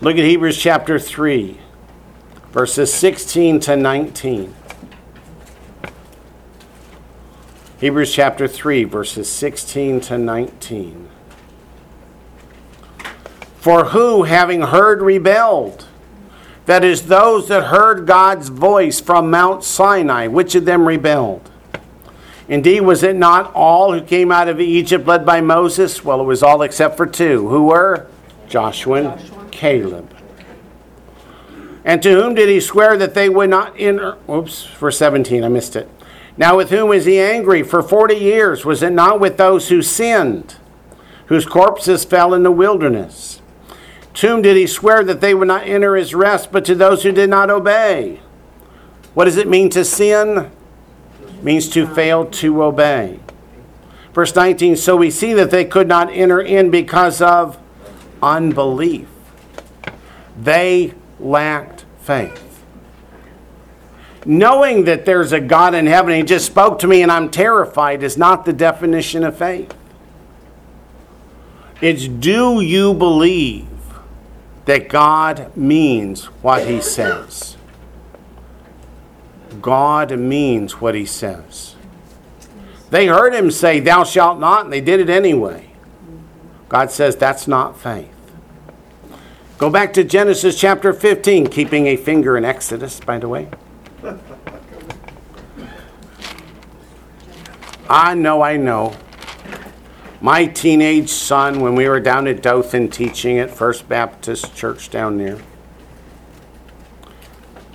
[0.00, 1.58] Look at Hebrews chapter 3,
[2.52, 4.54] verses 16 to 19.
[7.80, 11.10] Hebrews chapter 3, verses 16 to 19.
[13.56, 15.84] For who, having heard, rebelled?
[16.66, 21.50] That is, those that heard God's voice from Mount Sinai, which of them rebelled?
[22.48, 26.04] Indeed, was it not all who came out of Egypt led by Moses?
[26.04, 27.48] Well, it was all except for two.
[27.48, 28.08] Who were?
[28.48, 30.14] Joshua and Caleb.
[31.84, 34.18] And to whom did he swear that they would not enter?
[34.28, 35.88] Oops, verse 17, I missed it.
[36.36, 38.64] Now, with whom was he angry for 40 years?
[38.64, 40.56] Was it not with those who sinned,
[41.26, 43.39] whose corpses fell in the wilderness?
[44.14, 47.02] To whom did he swear that they would not enter his rest, but to those
[47.02, 48.20] who did not obey?
[49.14, 50.50] What does it mean to sin?
[51.22, 53.20] It means to fail to obey.
[54.12, 57.58] Verse 19 So we see that they could not enter in because of
[58.22, 59.08] unbelief.
[60.38, 62.64] They lacked faith.
[64.26, 68.02] Knowing that there's a God in heaven, he just spoke to me and I'm terrified,
[68.02, 69.74] is not the definition of faith.
[71.80, 73.69] It's do you believe
[74.70, 77.56] that God means what he says?
[79.60, 81.74] God means what he says.
[82.90, 85.70] They heard him say, Thou shalt not, and they did it anyway.
[86.68, 88.14] God says that's not faith.
[89.58, 93.48] Go back to Genesis chapter 15, keeping a finger in Exodus, by the way.
[97.88, 98.94] I know, I know.
[100.22, 105.16] My teenage son, when we were down at Dothan teaching at First Baptist Church down
[105.16, 105.38] there,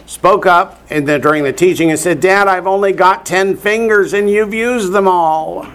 [0.05, 4.53] spoke up during the teaching and said, Dad, I've only got 10 fingers and you've
[4.53, 5.65] used them all.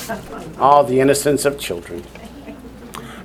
[0.58, 2.02] all the innocence of children.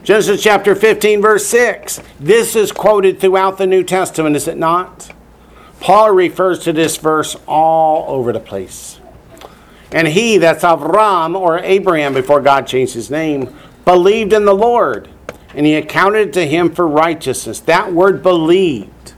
[0.03, 2.01] Genesis chapter 15, verse 6.
[2.19, 5.11] This is quoted throughout the New Testament, is it not?
[5.79, 8.98] Paul refers to this verse all over the place.
[9.91, 13.53] And he, that's Avram or Abraham before God changed his name,
[13.85, 15.09] believed in the Lord,
[15.55, 17.59] and he accounted to him for righteousness.
[17.61, 19.13] That word believed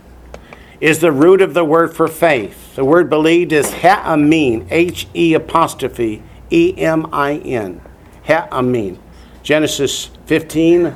[0.80, 2.76] is the root of the word for faith.
[2.76, 7.82] The word believed is ha'amin, H E apostrophe E M I N.
[8.26, 8.98] Ha'amin.
[9.44, 10.96] Genesis 15,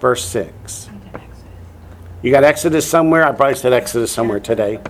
[0.00, 0.90] verse 6.
[2.22, 3.24] You got Exodus somewhere?
[3.24, 4.80] I probably said Exodus somewhere today.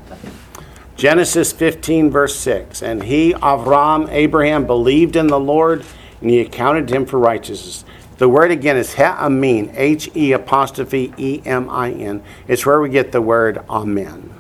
[1.04, 2.82] Genesis 15, verse 6.
[2.82, 5.84] And he, Avram, Abraham, believed in the Lord,
[6.22, 7.84] and he accounted him for righteousness.
[8.16, 12.22] The word again is Ha'amin, H E apostrophe E M I N.
[12.48, 14.32] It's where we get the word Amen.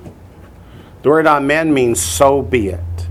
[1.02, 3.08] The word Amen means so be it.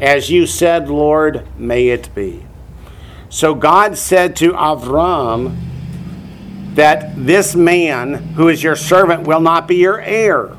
[0.00, 2.46] As you said, Lord, may it be.
[3.28, 5.56] So God said to Avram
[6.74, 10.57] that this man who is your servant will not be your heir.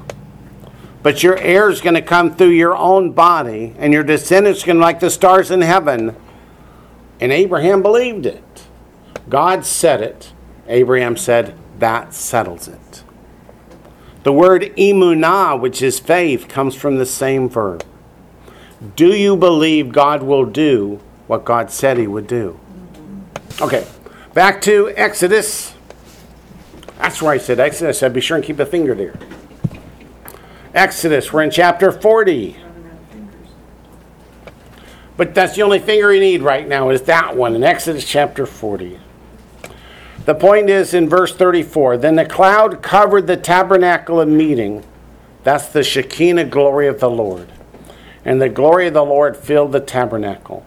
[1.02, 4.68] But your heir is going to come through your own body, and your descendants are
[4.68, 6.16] going to like the stars in heaven.
[7.20, 8.44] And Abraham believed it.
[9.30, 10.34] God said it.
[10.68, 13.04] Abraham said, That settles it.
[14.24, 17.86] The word emunah, which is faith, comes from the same verb.
[18.96, 22.60] Do you believe God will do what God said he would do?
[23.62, 23.86] Okay,
[24.34, 25.74] back to Exodus.
[26.98, 27.98] That's where I said Exodus.
[27.98, 29.16] I said, be sure and keep a finger there.
[30.80, 32.56] Exodus, we're in chapter 40.
[35.18, 38.46] But that's the only finger you need right now is that one in Exodus chapter
[38.46, 38.98] 40.
[40.24, 44.86] The point is in verse 34 Then the cloud covered the tabernacle of meeting.
[45.44, 47.50] That's the Shekinah glory of the Lord.
[48.24, 50.66] And the glory of the Lord filled the tabernacle.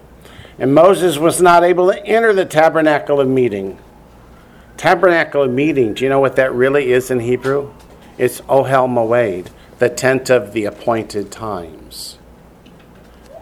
[0.58, 3.78] And Moses was not able to enter the tabernacle of meeting.
[4.76, 7.72] Tabernacle of meeting, do you know what that really is in Hebrew?
[8.18, 9.48] It's Ohel Moed,
[9.83, 12.16] the tent of the appointed times.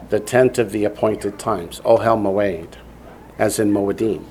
[0.09, 2.77] The tent of the appointed times, Ohel Moed,
[3.37, 4.25] as in Moedim.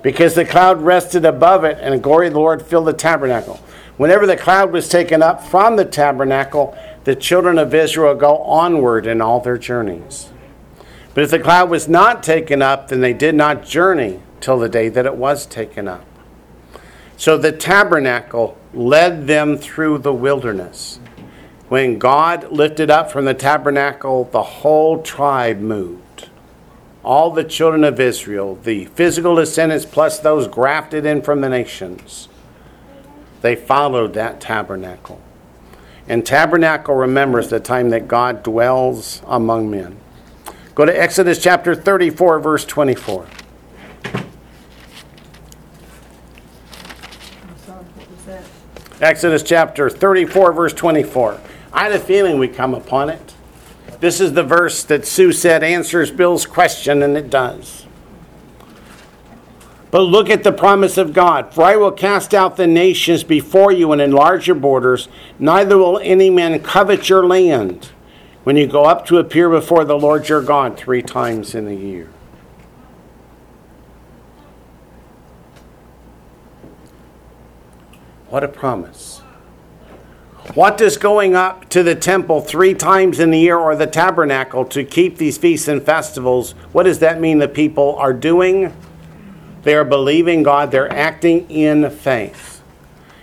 [0.00, 3.60] Because the cloud rested above it, and the glory of the Lord filled the tabernacle.
[3.98, 6.74] Whenever the cloud was taken up from the tabernacle,
[7.04, 10.30] the children of Israel go onward in all their journeys.
[11.12, 14.70] But if the cloud was not taken up, then they did not journey till the
[14.70, 16.06] day that it was taken up.
[17.18, 20.98] So the tabernacle led them through the wilderness.
[21.68, 26.28] When God lifted up from the tabernacle, the whole tribe moved.
[27.02, 32.28] All the children of Israel, the physical descendants plus those grafted in from the nations,
[33.42, 35.20] they followed that tabernacle.
[36.08, 39.96] And tabernacle remembers the time that God dwells among men.
[40.76, 43.26] Go to Exodus chapter 34, verse 24.
[47.66, 48.44] What was that?
[49.00, 51.40] Exodus chapter 34, verse 24.
[51.76, 53.34] I had a feeling we'd come upon it.
[54.00, 57.84] This is the verse that Sue said answers Bill's question, and it does.
[59.90, 61.52] But look at the promise of God.
[61.52, 65.08] For I will cast out the nations before you and enlarge your borders,
[65.38, 67.90] neither will any man covet your land
[68.42, 71.74] when you go up to appear before the Lord your God three times in a
[71.74, 72.08] year.
[78.30, 79.15] What a promise.
[80.54, 84.64] What does going up to the temple three times in the year or the tabernacle
[84.66, 88.74] to keep these feasts and festivals, what does that mean the people are doing?
[89.64, 92.62] They are believing God, they're acting in faith.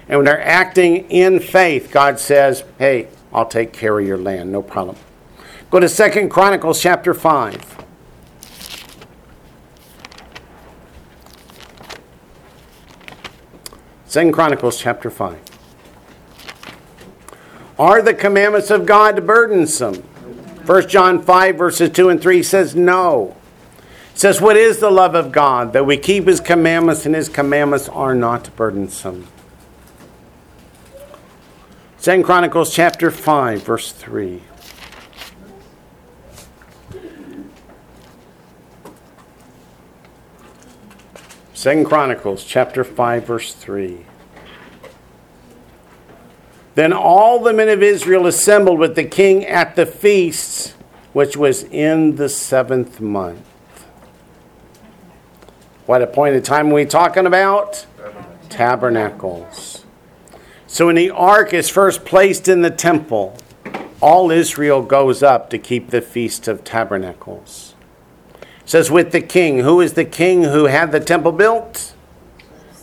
[0.07, 4.51] And when they're acting in faith, God says, hey, I'll take care of your land,
[4.51, 4.97] no problem.
[5.71, 7.86] Go to Second Chronicles chapter 5.
[14.05, 15.52] Second Chronicles chapter 5.
[17.84, 19.95] Are the commandments of God burdensome?
[19.95, 23.36] 1 John 5, verses 2 and 3 says no.
[24.13, 25.73] It says, What is the love of God?
[25.73, 29.27] That we keep his commandments, and his commandments are not burdensome.
[32.01, 34.41] 2 Chronicles chapter 5, verse 3.
[41.53, 44.05] Second Chronicles chapter 5 verse 3.
[46.76, 50.74] Then all the men of Israel assembled with the king at the feasts
[51.13, 53.45] which was in the seventh month.
[55.86, 57.86] What a point appointed time are we talking about?
[58.49, 59.86] Tabernacles.
[60.65, 63.38] So when the ark is first placed in the temple,
[64.01, 67.76] all Israel goes up to keep the Feast of Tabernacles.
[68.41, 69.59] It says with the king.
[69.59, 71.93] Who is the king who had the temple built?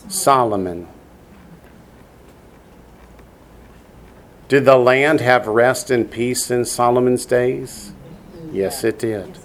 [0.07, 0.87] Solomon.
[4.51, 7.93] Did the land have rest and peace in Solomon's days?
[8.51, 9.37] Yes, it did.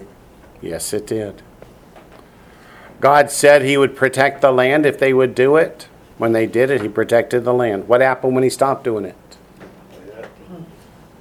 [0.61, 1.43] Yes, it did.
[2.99, 5.87] God said he would protect the land if they would do it.
[6.19, 7.87] When they did it, he protected the land.
[7.87, 9.15] What happened when he stopped doing it?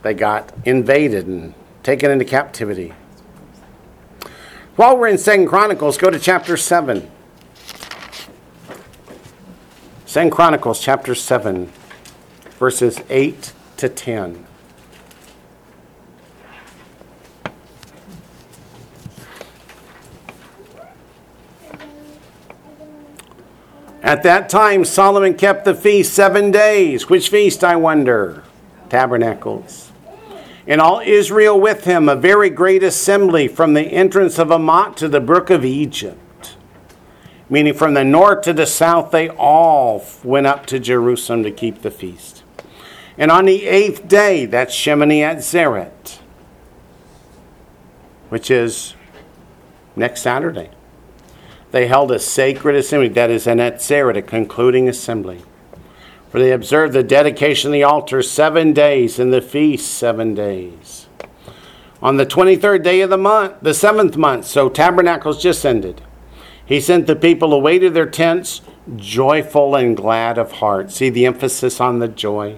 [0.02, 2.96] They got invaded and taken into captivity.
[4.78, 7.08] While we're in Second Chronicles, go to chapter 7.
[10.08, 11.72] Second Chronicles chapter 7,
[12.58, 14.46] verses 8 to 10.
[24.06, 27.10] At that time, Solomon kept the feast seven days.
[27.10, 28.44] Which feast, I wonder?
[28.88, 29.92] Tabernacles.
[30.68, 35.08] And all Israel with him, a very great assembly from the entrance of Hamath to
[35.08, 36.56] the brook of Egypt.
[37.50, 41.82] Meaning from the north to the south, they all went up to Jerusalem to keep
[41.82, 42.35] the feast.
[43.18, 46.20] And on the eighth day, that's Shemini Atzeret,
[48.30, 48.94] which is
[49.96, 50.70] next Saturday
[51.76, 55.44] they held a sacred assembly, that is an Atzeret, a concluding assembly.
[56.30, 61.08] For they observed the dedication of the altar seven days and the feast seven days.
[62.02, 66.02] On the 23rd day of the month, the seventh month, so tabernacles just ended,
[66.66, 68.62] he sent the people away to their tents,
[68.96, 70.92] joyful and glad of heart.
[70.92, 72.58] See the emphasis on the joy.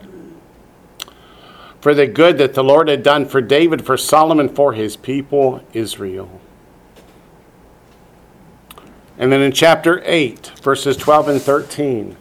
[1.82, 5.62] For the good that the Lord had done for David, for Solomon, for his people
[5.74, 6.42] Israel.
[9.18, 12.18] And then in chapter 8, verses 12 and 13.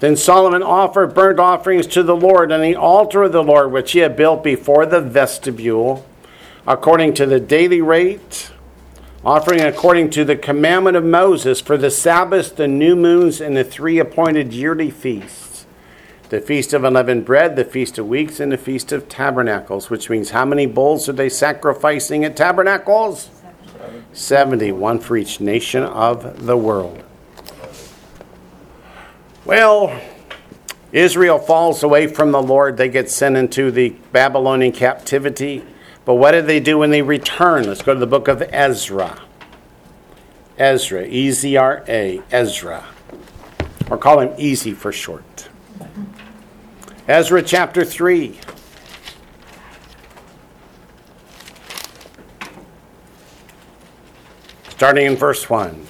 [0.00, 3.92] Then Solomon offered burnt offerings to the Lord on the altar of the Lord, which
[3.92, 6.06] he had built before the vestibule,
[6.66, 8.52] according to the daily rate,
[9.24, 13.64] offering according to the commandment of Moses for the Sabbaths, the new moons, and the
[13.64, 15.47] three appointed yearly feasts
[16.28, 20.10] the Feast of Unleavened Bread, the Feast of Weeks, and the Feast of Tabernacles, which
[20.10, 23.30] means how many bulls are they sacrificing at Tabernacles?
[24.12, 27.02] 70, one for each nation of the world.
[29.44, 29.98] Well,
[30.92, 32.76] Israel falls away from the Lord.
[32.76, 35.64] They get sent into the Babylonian captivity.
[36.04, 37.66] But what did they do when they return?
[37.66, 39.22] Let's go to the book of Ezra.
[40.58, 42.84] Ezra, E Z R A, Ezra.
[43.90, 45.47] Or call him Easy for short.
[47.08, 48.38] Ezra chapter 3.
[54.68, 55.86] Starting in verse 1.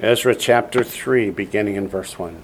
[0.00, 2.42] Ezra chapter 3, beginning in verse 1.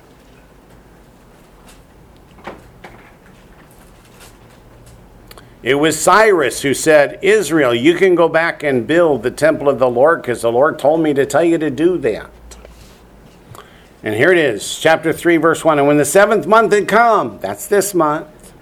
[5.64, 9.80] It was Cyrus who said, Israel, you can go back and build the temple of
[9.80, 12.30] the Lord because the Lord told me to tell you to do that.
[14.08, 15.78] And here it is, chapter 3, verse 1.
[15.78, 18.54] And when the seventh month had come, that's this month,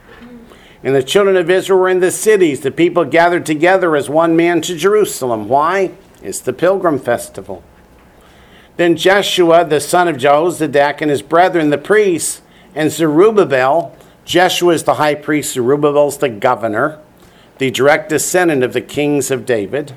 [0.83, 4.35] and the children of Israel were in the cities, the people gathered together as one
[4.35, 5.49] man to Jerusalem.
[5.49, 5.93] Why?
[6.21, 7.63] It's the pilgrim festival.
[8.77, 12.43] Then Jeshua, the son of Jehozadak, and his brethren, the priests,
[12.75, 16.99] and Zerubbabel, Jeshua is the high priest, Zerubbabel is the governor,
[17.59, 19.97] the direct descendant of the kings of David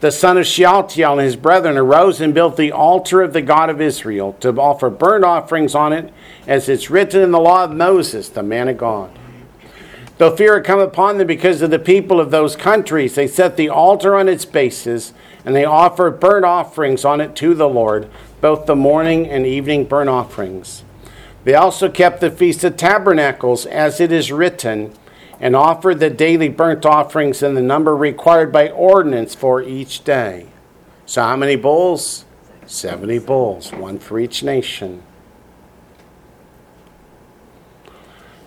[0.00, 3.68] the son of Shealtiel and his brethren arose and built the altar of the God
[3.68, 6.12] of Israel to offer burnt offerings on it,
[6.46, 9.10] as it's written in the law of Moses, the man of God.
[10.18, 13.56] Though fear had come upon them because of the people of those countries, they set
[13.56, 15.12] the altar on its bases,
[15.44, 18.08] and they offered burnt offerings on it to the Lord,
[18.40, 20.84] both the morning and evening burnt offerings.
[21.44, 24.92] They also kept the Feast of Tabernacles, as it is written,
[25.40, 30.46] and offer the daily burnt offerings in the number required by ordinance for each day.
[31.06, 32.24] So, how many bulls?
[32.66, 35.02] 70 bulls, one for each nation.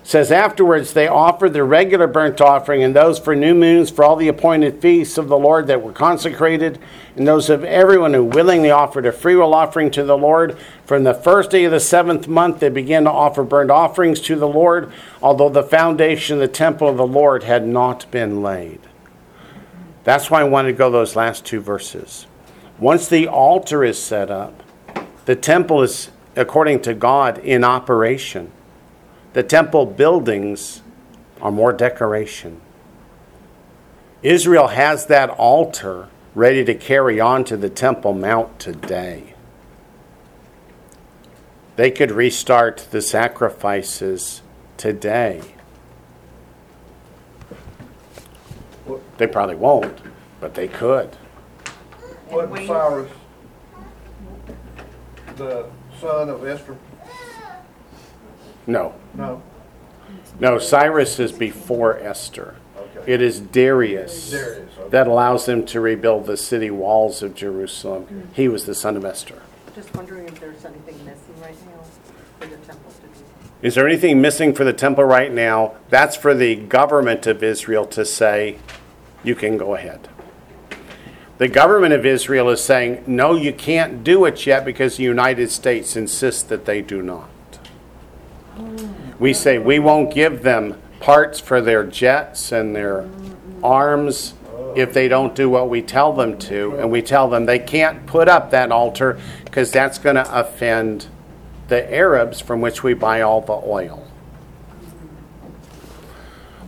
[0.03, 4.15] Says afterwards they offered the regular burnt offering and those for new moons for all
[4.15, 6.79] the appointed feasts of the Lord that were consecrated
[7.15, 10.57] and those of everyone who willingly offered a freewill offering to the Lord.
[10.85, 14.35] From the first day of the seventh month they began to offer burnt offerings to
[14.35, 14.91] the Lord
[15.21, 18.79] although the foundation of the temple of the Lord had not been laid.
[20.03, 22.25] That's why I wanted to go those last two verses.
[22.79, 24.63] Once the altar is set up
[25.25, 28.51] the temple is according to God in operation
[29.33, 30.81] the temple buildings
[31.41, 32.61] are more decoration.
[34.21, 39.33] Israel has that altar ready to carry on to the Temple Mount today.
[41.75, 44.41] They could restart the sacrifices
[44.77, 45.41] today.
[49.17, 49.97] They probably won't,
[50.39, 51.17] but they could.
[52.29, 53.11] Wasn't Cyrus
[55.35, 56.77] the son of Esther?
[58.67, 58.93] No.
[59.13, 59.41] No.
[60.39, 62.55] No, Cyrus is before Esther.
[62.77, 63.13] Okay.
[63.13, 64.89] It is Darius, Darius, okay.
[64.89, 68.03] that allows them to rebuild the city walls of Jerusalem.
[68.03, 68.21] Hmm.
[68.33, 69.41] He was the son of Esther.
[69.75, 71.83] Just wondering if there's anything missing right now
[72.39, 73.25] for the temple to do.
[73.61, 75.75] Is there anything missing for the temple right now?
[75.89, 78.57] That's for the government of Israel to say,
[79.23, 80.09] you can go ahead.
[81.37, 85.49] The government of Israel is saying, no, you can't do it yet because the United
[85.49, 87.30] States insists that they do not.
[89.21, 93.07] We say we won't give them parts for their jets and their
[93.63, 94.33] arms
[94.75, 96.75] if they don't do what we tell them to.
[96.79, 101.05] And we tell them they can't put up that altar because that's going to offend
[101.67, 104.07] the Arabs from which we buy all the oil.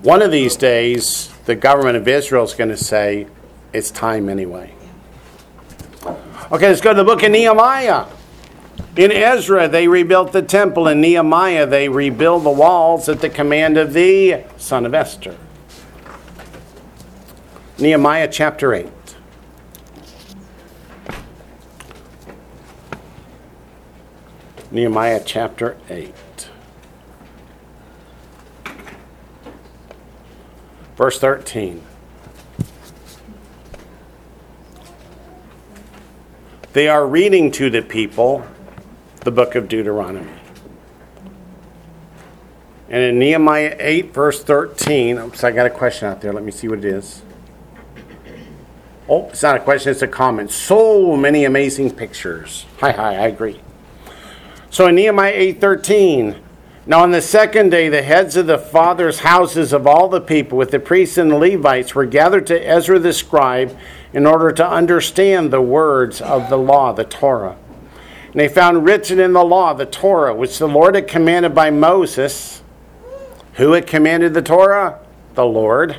[0.04, 3.26] One of these days, the government of Israel is going to say,
[3.74, 4.76] it's time anyway.
[6.52, 8.06] Okay, let's go to the book of Nehemiah.
[8.95, 10.88] In Ezra, they rebuilt the temple.
[10.88, 15.36] In Nehemiah, they rebuild the walls at the command of the son of Esther.
[17.80, 18.88] Nehemiah chapter 8.
[24.70, 26.14] Nehemiah chapter 8.
[30.95, 31.82] Verse 13.
[36.74, 38.45] They are reading to the people
[39.24, 40.32] the book of Deuteronomy.
[42.90, 46.34] And in Nehemiah 8, verse 13, oops, I got a question out there.
[46.34, 47.24] Let me see what it is.
[49.10, 50.52] Oh, it's not a question, it's a comment.
[50.52, 52.66] So many amazing pictures.
[52.80, 53.60] Hi, hi, I agree.
[54.70, 56.36] So in Nehemiah 8:13,
[56.86, 60.58] now on the second day the heads of the fathers' houses of all the people
[60.58, 63.78] with the priests and the Levites were gathered to Ezra the scribe
[64.14, 67.58] in order to understand the words of the law, the Torah.
[68.34, 71.70] And they found written in the law, the Torah, which the Lord had commanded by
[71.70, 72.64] Moses.
[73.54, 75.00] Who had commanded the Torah?
[75.36, 75.98] The Lord.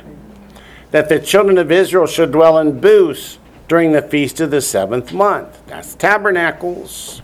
[0.91, 3.39] That the children of Israel should dwell in booths
[3.69, 5.65] during the feast of the seventh month.
[5.67, 7.21] That's tabernacles.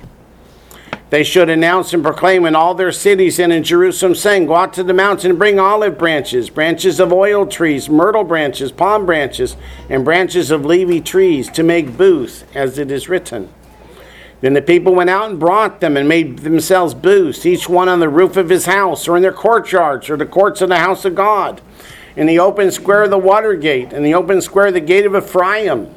[1.10, 4.72] They should announce and proclaim in all their cities and in Jerusalem, saying, Go out
[4.76, 9.58] to the mountain and bring olive branches, branches of oil trees, myrtle branches, palm branches,
[9.90, 13.50] and branches of leafy trees to make booths, as it is written.
[14.41, 17.99] Then the people went out and brought them and made themselves booths, each one on
[17.99, 21.05] the roof of his house, or in their courtyards, or the courts of the house
[21.05, 21.61] of God,
[22.15, 25.05] in the open square of the water gate, in the open square of the gate
[25.05, 25.93] of Ephraim.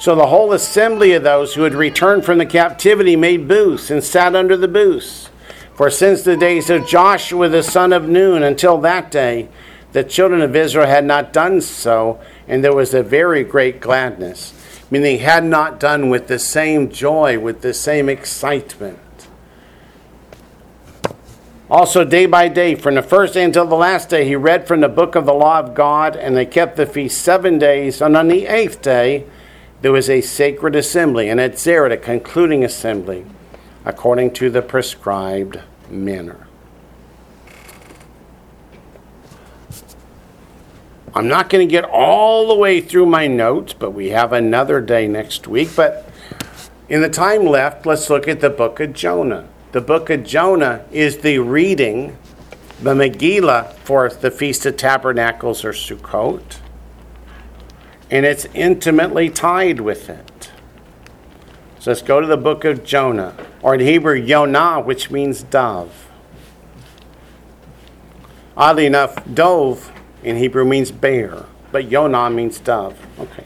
[0.00, 4.02] So the whole assembly of those who had returned from the captivity made booths and
[4.02, 5.28] sat under the booths.
[5.74, 9.48] For since the days of Joshua the son of Nun until that day,
[9.92, 14.54] the children of Israel had not done so, and there was a very great gladness.
[14.90, 18.98] Meaning, had not done with the same joy, with the same excitement.
[21.70, 24.80] Also, day by day, from the first day until the last day, he read from
[24.80, 28.02] the book of the law of God, and they kept the feast seven days.
[28.02, 29.24] And on the eighth day,
[29.80, 33.24] there was a sacred assembly, and Atzeret, a concluding assembly,
[33.84, 36.48] according to the prescribed manner.
[41.14, 44.80] I'm not going to get all the way through my notes, but we have another
[44.80, 45.70] day next week.
[45.74, 46.08] But
[46.88, 49.48] in the time left, let's look at the book of Jonah.
[49.72, 52.16] The book of Jonah is the reading,
[52.80, 56.60] the Megillah for the Feast of Tabernacles or Sukkot
[58.10, 60.50] and it's intimately tied with it.
[61.78, 66.08] So let's go to the book of Jonah, or in Hebrew, Yonah, which means dove.
[68.56, 72.98] Oddly enough, dove in Hebrew means bear, but Yonah means dove.
[73.18, 73.44] Okay.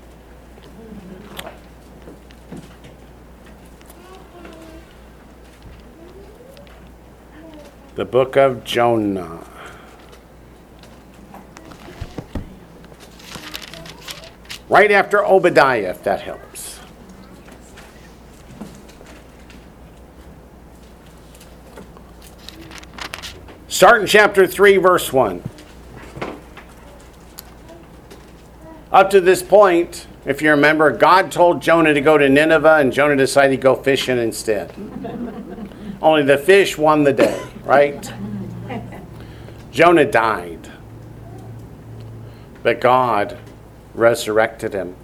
[7.94, 9.44] The book of Jonah.
[14.74, 16.80] right after Obadiah, if that helps.
[23.68, 25.42] Start in chapter 3, verse 1.
[28.94, 32.92] Up to this point, if you remember, God told Jonah to go to Nineveh, and
[32.92, 34.72] Jonah decided to go fishing instead.
[36.00, 38.12] Only the fish won the day, right?
[39.72, 40.70] Jonah died.
[42.62, 43.36] But God
[43.94, 44.94] resurrected him.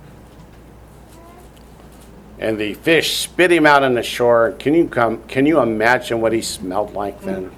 [2.39, 4.55] And the fish spit him out on the shore.
[4.61, 7.51] Can you come can you imagine what he smelled like then?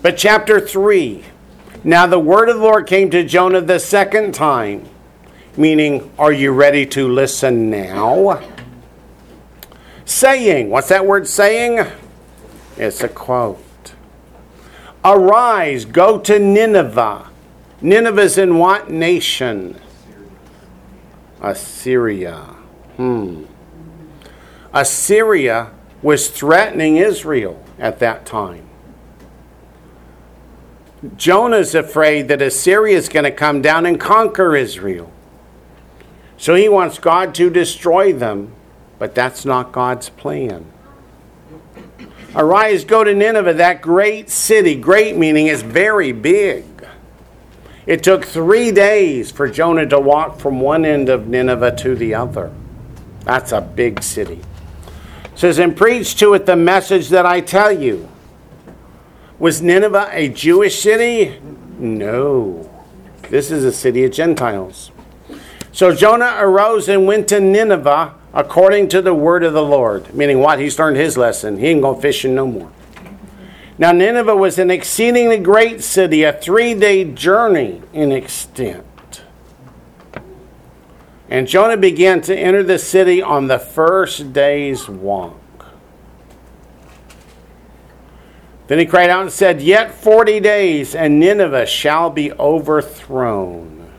[0.00, 1.24] But chapter 3.
[1.84, 4.88] Now the word of the Lord came to Jonah the second time,
[5.56, 8.40] meaning, are you ready to listen now?
[10.04, 11.86] Saying, what's that word saying?
[12.76, 13.94] It's a quote.
[15.04, 17.28] Arise, go to Nineveh.
[17.80, 19.80] Nineveh's in what nation?
[21.40, 22.36] Assyria.
[22.96, 23.44] Hmm.
[24.72, 28.68] Assyria was threatening Israel at that time.
[31.16, 35.10] Jonah's afraid that Assyria is going to come down and conquer Israel.
[36.36, 38.52] So he wants God to destroy them,
[38.98, 40.66] but that's not God's plan.
[42.34, 44.74] Arise, go to Nineveh, that great city.
[44.74, 46.64] Great meaning is very big.
[47.84, 52.14] It took three days for Jonah to walk from one end of Nineveh to the
[52.14, 52.52] other.
[53.24, 54.40] That's a big city.
[55.24, 58.08] It says, and preach to it the message that I tell you.
[59.42, 61.40] Was Nineveh a Jewish city?
[61.76, 62.70] No.
[63.22, 64.92] This is a city of Gentiles.
[65.72, 70.14] So Jonah arose and went to Nineveh according to the word of the Lord.
[70.14, 70.60] Meaning what?
[70.60, 71.56] He's learned his lesson.
[71.56, 72.70] He ain't going fishing no more.
[73.78, 79.22] Now, Nineveh was an exceedingly great city, a three day journey in extent.
[81.28, 85.41] And Jonah began to enter the city on the first day's walk.
[88.68, 93.90] Then he cried out and said, Yet forty days, and Nineveh shall be overthrown.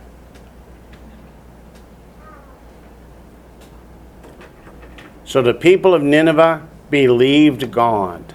[5.26, 8.34] So the people of Nineveh believed God,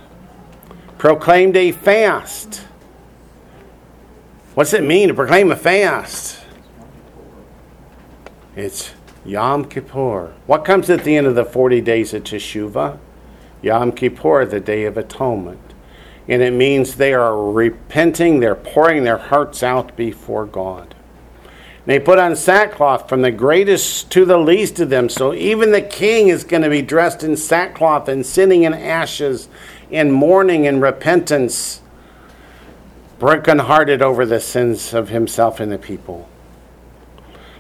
[0.98, 2.64] proclaimed a fast.
[4.54, 6.40] What's it mean to proclaim a fast?
[8.56, 8.92] It's
[9.24, 10.34] Yom Kippur.
[10.46, 12.98] What comes at the end of the 40 days of Teshuvah?
[13.62, 15.67] Yom Kippur, the Day of Atonement
[16.28, 20.94] and it means they are repenting, they're pouring their hearts out before God.
[21.86, 25.08] They put on sackcloth from the greatest to the least of them.
[25.08, 29.48] So even the king is going to be dressed in sackcloth and sitting in ashes
[29.90, 31.80] in mourning and repentance,
[33.18, 36.28] brokenhearted over the sins of himself and the people.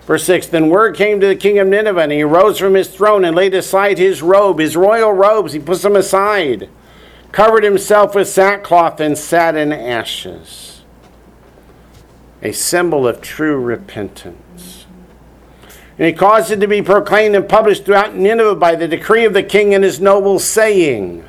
[0.02, 2.88] Verse 6 Then word came to the king of Nineveh, and he rose from his
[2.88, 6.68] throne and laid aside his robe, his royal robes, he puts them aside
[7.32, 10.82] covered himself with sackcloth, and sat in ashes.
[12.42, 14.86] A symbol of true repentance.
[15.98, 19.32] And he caused it to be proclaimed and published throughout Nineveh by the decree of
[19.32, 21.28] the king and his nobles, saying,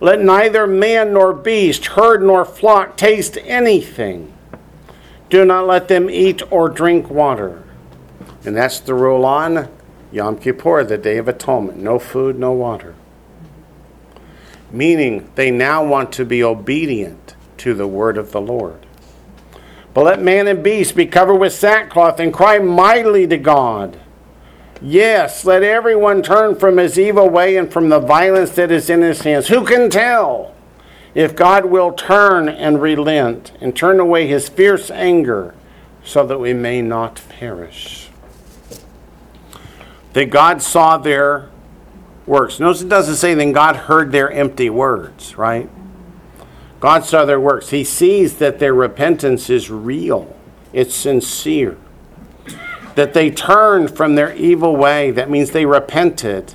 [0.00, 4.32] Let neither man nor beast, herd nor flock taste anything.
[5.28, 7.64] Do not let them eat or drink water.
[8.44, 9.68] And that's the rule on
[10.12, 11.78] Yom Kippur, the Day of Atonement.
[11.78, 12.94] No food, no water
[14.74, 18.84] meaning they now want to be obedient to the word of the Lord.
[19.94, 24.00] But let man and beast be covered with sackcloth and cry mightily to God.
[24.82, 29.02] Yes, let everyone turn from his evil way and from the violence that is in
[29.02, 29.48] his hands.
[29.48, 30.52] Who can tell
[31.14, 35.54] if God will turn and relent and turn away his fierce anger
[36.02, 38.10] so that we may not perish?
[40.12, 41.48] That God saw their
[42.26, 42.60] works.
[42.60, 45.68] Notice it doesn't say then God heard their empty words, right?
[46.80, 47.70] God saw their works.
[47.70, 50.36] He sees that their repentance is real,
[50.72, 51.78] it's sincere.
[52.94, 55.10] That they turned from their evil way.
[55.10, 56.54] That means they repented.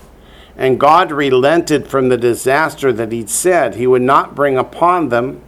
[0.55, 5.41] And God relented from the disaster that He'd said He would not bring upon them.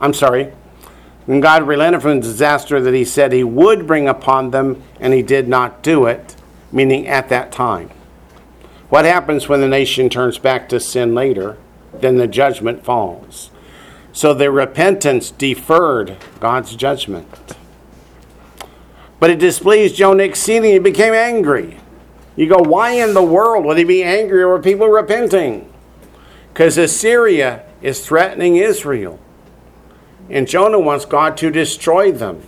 [0.00, 0.52] I'm sorry.
[1.28, 5.22] God relented from the disaster that He said He would bring upon them, and He
[5.22, 6.36] did not do it,
[6.72, 7.90] meaning at that time.
[8.90, 11.56] What happens when the nation turns back to sin later?
[11.94, 13.50] Then the judgment falls.
[14.12, 17.28] So the repentance deferred God's judgment.
[19.20, 20.72] But it displeased Jonah exceedingly.
[20.72, 21.78] He became angry.
[22.34, 25.72] You go, why in the world would he be angry over people repenting?
[26.52, 29.20] Because Assyria is threatening Israel.
[30.28, 32.42] And Jonah wants God to destroy them.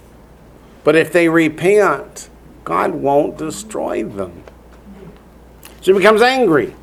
[0.82, 2.28] But if they repent,
[2.64, 4.41] God won't destroy them.
[5.82, 6.74] So he becomes angry.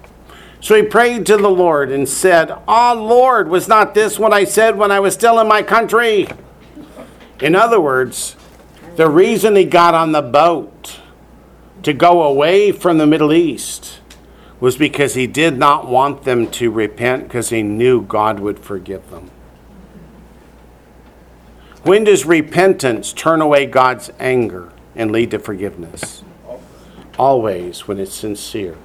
[0.62, 4.34] So he prayed to the Lord and said, Ah, oh, Lord, was not this what
[4.34, 6.28] I said when I was still in my country?
[7.42, 8.36] In other words,
[8.96, 11.00] the reason he got on the boat
[11.84, 14.02] to go away from the Middle East
[14.60, 19.10] was because he did not want them to repent because he knew God would forgive
[19.10, 19.32] them.
[21.84, 24.74] When does repentance turn away God's anger?
[25.00, 26.24] and lead to forgiveness.
[27.18, 28.76] Always when it's sincere.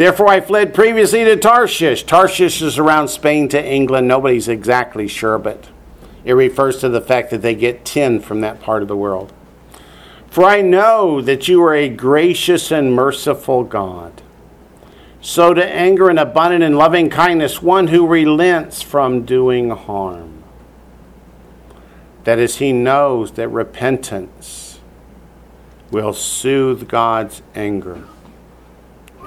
[0.00, 2.04] Therefore, I fled previously to Tarshish.
[2.04, 4.08] Tarshish is around Spain to England.
[4.08, 5.68] Nobody's exactly sure, but
[6.24, 9.30] it refers to the fact that they get tin from that part of the world.
[10.30, 14.22] For I know that you are a gracious and merciful God,
[15.20, 20.42] so to anger and abundant in loving kindness, one who relents from doing harm.
[22.24, 24.80] That is, he knows that repentance
[25.90, 28.04] will soothe God's anger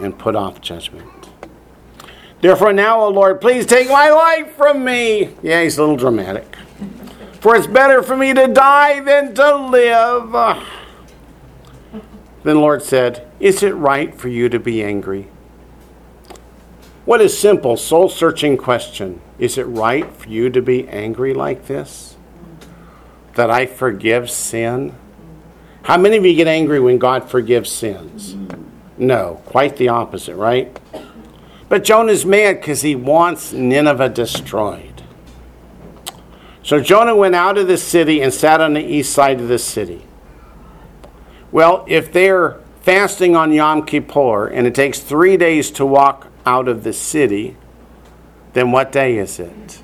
[0.02, 1.30] and put off judgment.
[2.41, 5.30] Therefore, now, O Lord, please take my life from me.
[5.41, 6.57] Yeah, he's a little dramatic.
[7.40, 10.32] For it's better for me to die than to live.
[12.44, 15.30] Then the Lord said, Is it right for you to be angry?
[17.06, 19.22] What a simple, soul searching question.
[19.40, 22.18] Is it right for you to be angry like this?
[23.36, 24.94] That I forgive sin?
[25.84, 28.36] How many of you get angry when God forgives sins?
[28.98, 30.80] No, quite the opposite, right?
[31.70, 35.03] But Jonah's mad because he wants Nineveh destroyed.
[36.61, 39.60] So Jonah went out of the city and sat on the east side of the
[39.60, 40.03] city.
[41.52, 46.68] Well, if they're fasting on Yom Kippur and it takes three days to walk out
[46.68, 47.57] of the city,
[48.53, 49.84] then what day is it?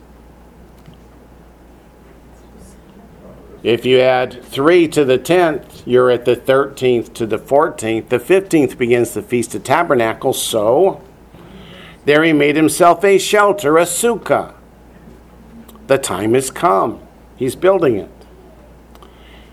[3.61, 8.07] If you add 3 to the 10th, you're at the 13th to the 14th.
[8.07, 11.02] The 15th begins the Feast of Tabernacles, so
[12.06, 14.53] there he made himself a shelter, a sukkah.
[15.88, 17.02] The time has come.
[17.36, 18.11] He's building it.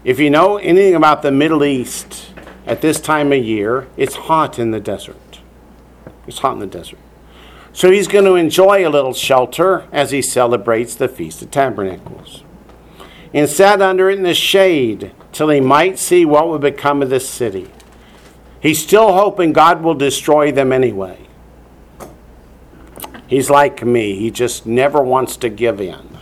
[0.05, 2.31] If you know anything about the Middle East
[2.65, 5.41] at this time of year, it's hot in the desert.
[6.28, 7.01] It's hot in the desert.
[7.73, 12.45] So he's going to enjoy a little shelter as he celebrates the Feast of Tabernacles.
[13.36, 17.10] And sat under it in the shade till he might see what would become of
[17.10, 17.70] this city.
[18.60, 21.28] He's still hoping God will destroy them anyway.
[23.28, 26.18] He's like me, he just never wants to give in.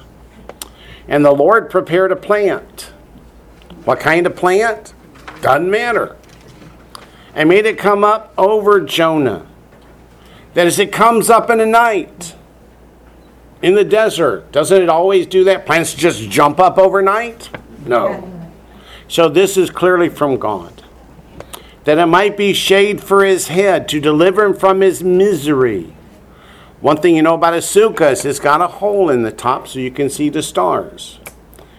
[1.08, 2.92] And the Lord prepared a plant
[3.84, 4.94] what kind of plant?
[5.42, 6.16] Doesn't matter.
[7.34, 9.46] And made it come up over Jonah.
[10.54, 12.34] That as it comes up in the night,
[13.64, 15.64] in the desert, doesn't it always do that?
[15.64, 17.48] Plants just jump up overnight?
[17.86, 18.30] No.
[19.08, 20.82] So this is clearly from God.
[21.84, 25.94] That it might be shade for his head to deliver him from his misery.
[26.82, 29.66] One thing you know about a sukkah is it's got a hole in the top
[29.66, 31.18] so you can see the stars.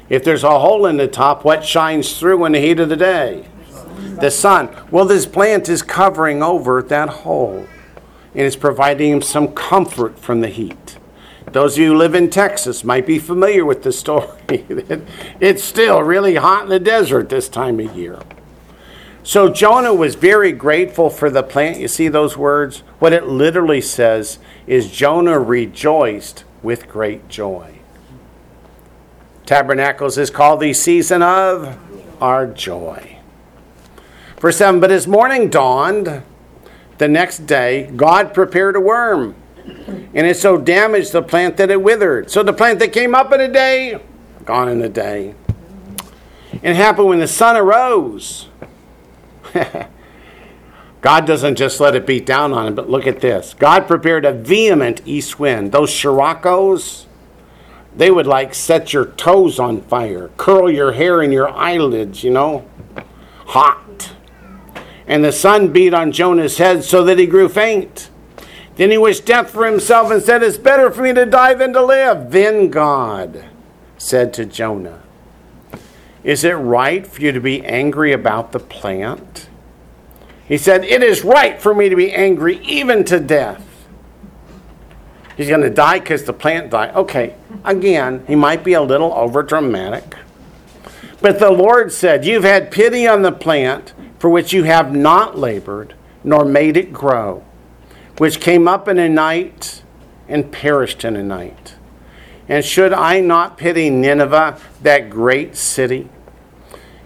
[0.10, 2.98] If there's a hole in the top, what shines through in the heat of the
[2.98, 3.46] day?
[4.20, 4.76] The sun.
[4.90, 7.68] Well, this plant is covering over that hole
[8.34, 10.98] and it's providing him some comfort from the heat.
[11.56, 14.28] Those of you who live in Texas might be familiar with the story.
[15.40, 18.20] it's still really hot in the desert this time of year.
[19.24, 21.80] So Jonah was very grateful for the plant.
[21.80, 22.80] You see those words?
[23.00, 24.38] What it literally says
[24.68, 27.80] is Jonah rejoiced with great joy.
[29.46, 31.80] Tabernacles is called the season of
[32.22, 33.20] our joy.
[34.42, 36.22] Verse 7 But as morning dawned,
[36.98, 39.36] the next day, God prepared a worm,
[39.68, 42.32] and it so damaged the plant that it withered.
[42.32, 44.00] So the plant that came up in a day,
[44.46, 45.36] gone in a day.
[46.62, 48.48] It happened when the sun arose.
[51.02, 53.54] God doesn't just let it beat down on him, but look at this.
[53.54, 55.72] God prepared a vehement east wind.
[55.72, 57.06] Those sirocco's,
[57.96, 62.32] they would like set your toes on fire, curl your hair and your eyelids, you
[62.32, 62.66] know,
[63.46, 64.14] hot.
[65.06, 68.10] And the sun beat on Jonah's head so that he grew faint.
[68.76, 71.74] Then he wished death for himself and said, It's better for me to die than
[71.74, 72.32] to live.
[72.32, 73.46] Then God
[73.98, 75.02] said to Jonah,
[76.24, 79.48] Is it right for you to be angry about the plant?
[80.48, 83.66] He said, It is right for me to be angry even to death.
[85.38, 86.96] He's going to die because the plant died.
[86.96, 90.16] Okay, again, he might be a little over dramatic.
[91.22, 95.38] But the Lord said, You've had pity on the plant for which you have not
[95.38, 95.94] labored,
[96.24, 97.44] nor made it grow,
[98.18, 99.84] which came up in a night
[100.28, 101.76] and perished in a night.
[102.48, 106.10] And should I not pity Nineveh, that great city,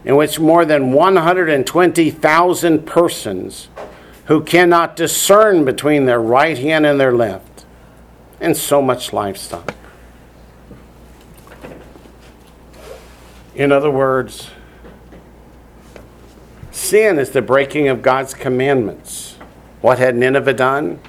[0.03, 3.69] in which more than 120,000 persons
[4.25, 7.65] who cannot discern between their right hand and their left,
[8.39, 9.73] and so much livestock.
[13.55, 14.51] In other words,
[16.71, 19.28] sin is the breaking of God's commandments.
[19.81, 20.99] What had Nineveh done?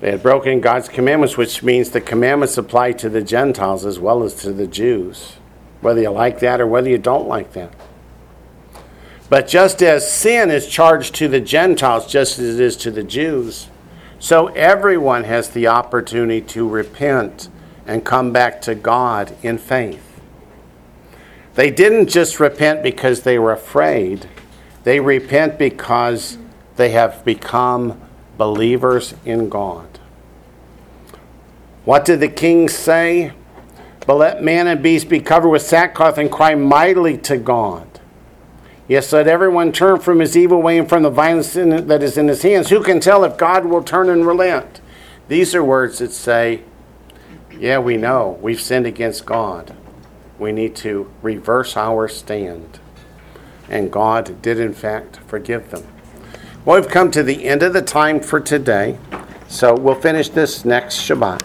[0.00, 4.22] They had broken God's commandments, which means the commandments apply to the Gentiles as well
[4.22, 5.34] as to the Jews.
[5.80, 7.72] whether you like that or whether you don't like that.
[9.28, 13.04] But just as sin is charged to the Gentiles, just as it is to the
[13.04, 13.68] Jews,
[14.18, 17.48] so everyone has the opportunity to repent
[17.86, 20.20] and come back to God in faith.
[21.54, 24.28] They didn't just repent because they were afraid,
[24.84, 26.38] they repent because
[26.80, 28.00] they have become
[28.38, 29.86] believers in God.
[31.84, 33.32] What did the king say?
[34.06, 37.86] But let man and beast be covered with sackcloth and cry mightily to God.
[38.88, 42.16] Yes, let everyone turn from his evil way and from the violence in- that is
[42.16, 42.70] in his hands.
[42.70, 44.80] Who can tell if God will turn and relent?
[45.28, 46.62] These are words that say,
[47.58, 49.74] yeah, we know we've sinned against God.
[50.38, 52.80] We need to reverse our stand.
[53.68, 55.84] And God did, in fact, forgive them.
[56.62, 58.98] Well, we've come to the end of the time for today,
[59.48, 61.38] so we'll finish this next Shabbat.